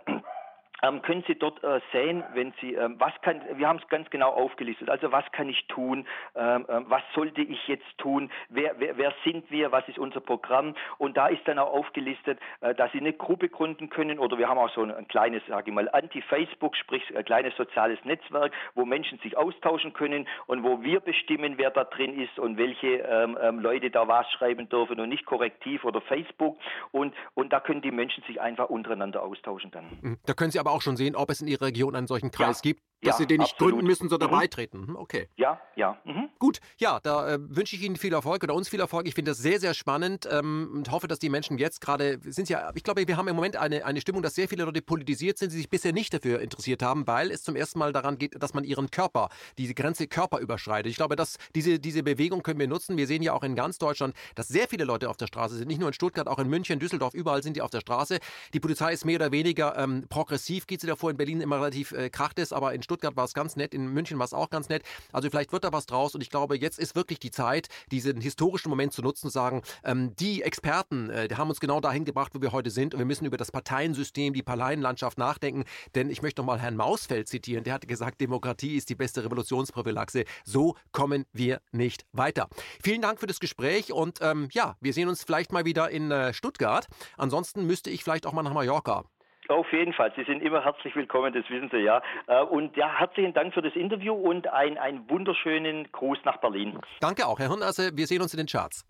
[0.83, 4.09] ähm, können Sie dort äh, sehen, wenn Sie, ähm, was kann, wir haben es ganz
[4.09, 6.05] genau aufgelistet, also was kann ich tun,
[6.35, 10.19] ähm, ähm, was sollte ich jetzt tun, wer, wer, wer, sind wir, was ist unser
[10.19, 10.75] Programm?
[10.97, 14.49] Und da ist dann auch aufgelistet, äh, dass Sie eine Gruppe gründen können oder wir
[14.49, 18.51] haben auch so ein, ein kleines, sage ich mal, Anti-Facebook, sprich ein kleines soziales Netzwerk,
[18.75, 22.97] wo Menschen sich austauschen können und wo wir bestimmen, wer da drin ist und welche
[22.97, 26.57] ähm, ähm, Leute da was schreiben dürfen und nicht korrektiv oder Facebook.
[26.91, 29.85] Und, und da können die Menschen sich einfach untereinander austauschen dann.
[30.01, 30.17] Mhm.
[30.25, 32.57] Da können Sie aber auch schon sehen, ob es in Ihrer Region einen solchen Kreis
[32.57, 32.61] ja.
[32.63, 33.73] gibt, dass ja, Sie den nicht absolut.
[33.73, 34.35] gründen müssen, sondern mhm.
[34.35, 34.85] beitreten.
[34.87, 35.29] Mhm, okay.
[35.35, 35.97] Ja, ja.
[36.05, 36.29] Mhm.
[36.39, 39.07] Gut, ja, da äh, wünsche ich Ihnen viel Erfolg oder uns viel Erfolg.
[39.07, 42.49] Ich finde das sehr, sehr spannend ähm, und hoffe, dass die Menschen jetzt gerade sind
[42.49, 45.37] ja, ich glaube, wir haben im Moment eine, eine Stimmung, dass sehr viele Leute politisiert
[45.37, 48.41] sind, die sich bisher nicht dafür interessiert haben, weil es zum ersten Mal daran geht,
[48.41, 50.89] dass man ihren Körper, diese Grenze Körper überschreitet.
[50.89, 52.97] Ich glaube, dass diese, diese Bewegung können wir nutzen.
[52.97, 55.67] Wir sehen ja auch in ganz Deutschland, dass sehr viele Leute auf der Straße sind.
[55.67, 58.19] Nicht nur in Stuttgart, auch in München, Düsseldorf, überall sind die auf der Straße.
[58.53, 61.11] Die Polizei ist mehr oder weniger ähm, progressiv, geht sie davor.
[61.11, 63.87] In Berlin immer relativ äh, kracht es, aber in Stuttgart war es ganz nett in
[63.87, 64.83] München war es auch ganz nett.
[65.11, 68.21] Also vielleicht wird da was draus und ich glaube, jetzt ist wirklich die Zeit, diesen
[68.21, 72.05] historischen Moment zu nutzen und sagen, ähm, die Experten, äh, die haben uns genau dahin
[72.05, 75.65] gebracht, wo wir heute sind und wir müssen über das Parteiensystem, die Parteienlandschaft nachdenken,
[75.95, 79.23] denn ich möchte noch mal Herrn Mausfeld zitieren, der hatte gesagt, Demokratie ist die beste
[79.23, 80.25] Revolutionsprophylaxe.
[80.43, 82.49] So kommen wir nicht weiter.
[82.83, 86.11] Vielen Dank für das Gespräch und ähm, ja, wir sehen uns vielleicht mal wieder in
[86.11, 86.87] äh, Stuttgart.
[87.17, 89.05] Ansonsten müsste ich vielleicht auch mal nach Mallorca.
[89.49, 90.13] Auf jeden Fall.
[90.15, 92.01] Sie sind immer herzlich willkommen, das wissen Sie ja.
[92.27, 96.79] Äh, und ja, herzlichen Dank für das Interview und ein, einen wunderschönen Gruß nach Berlin.
[97.01, 97.91] Danke auch, Herr Hirnase.
[97.95, 98.85] Wir sehen uns in den Charts.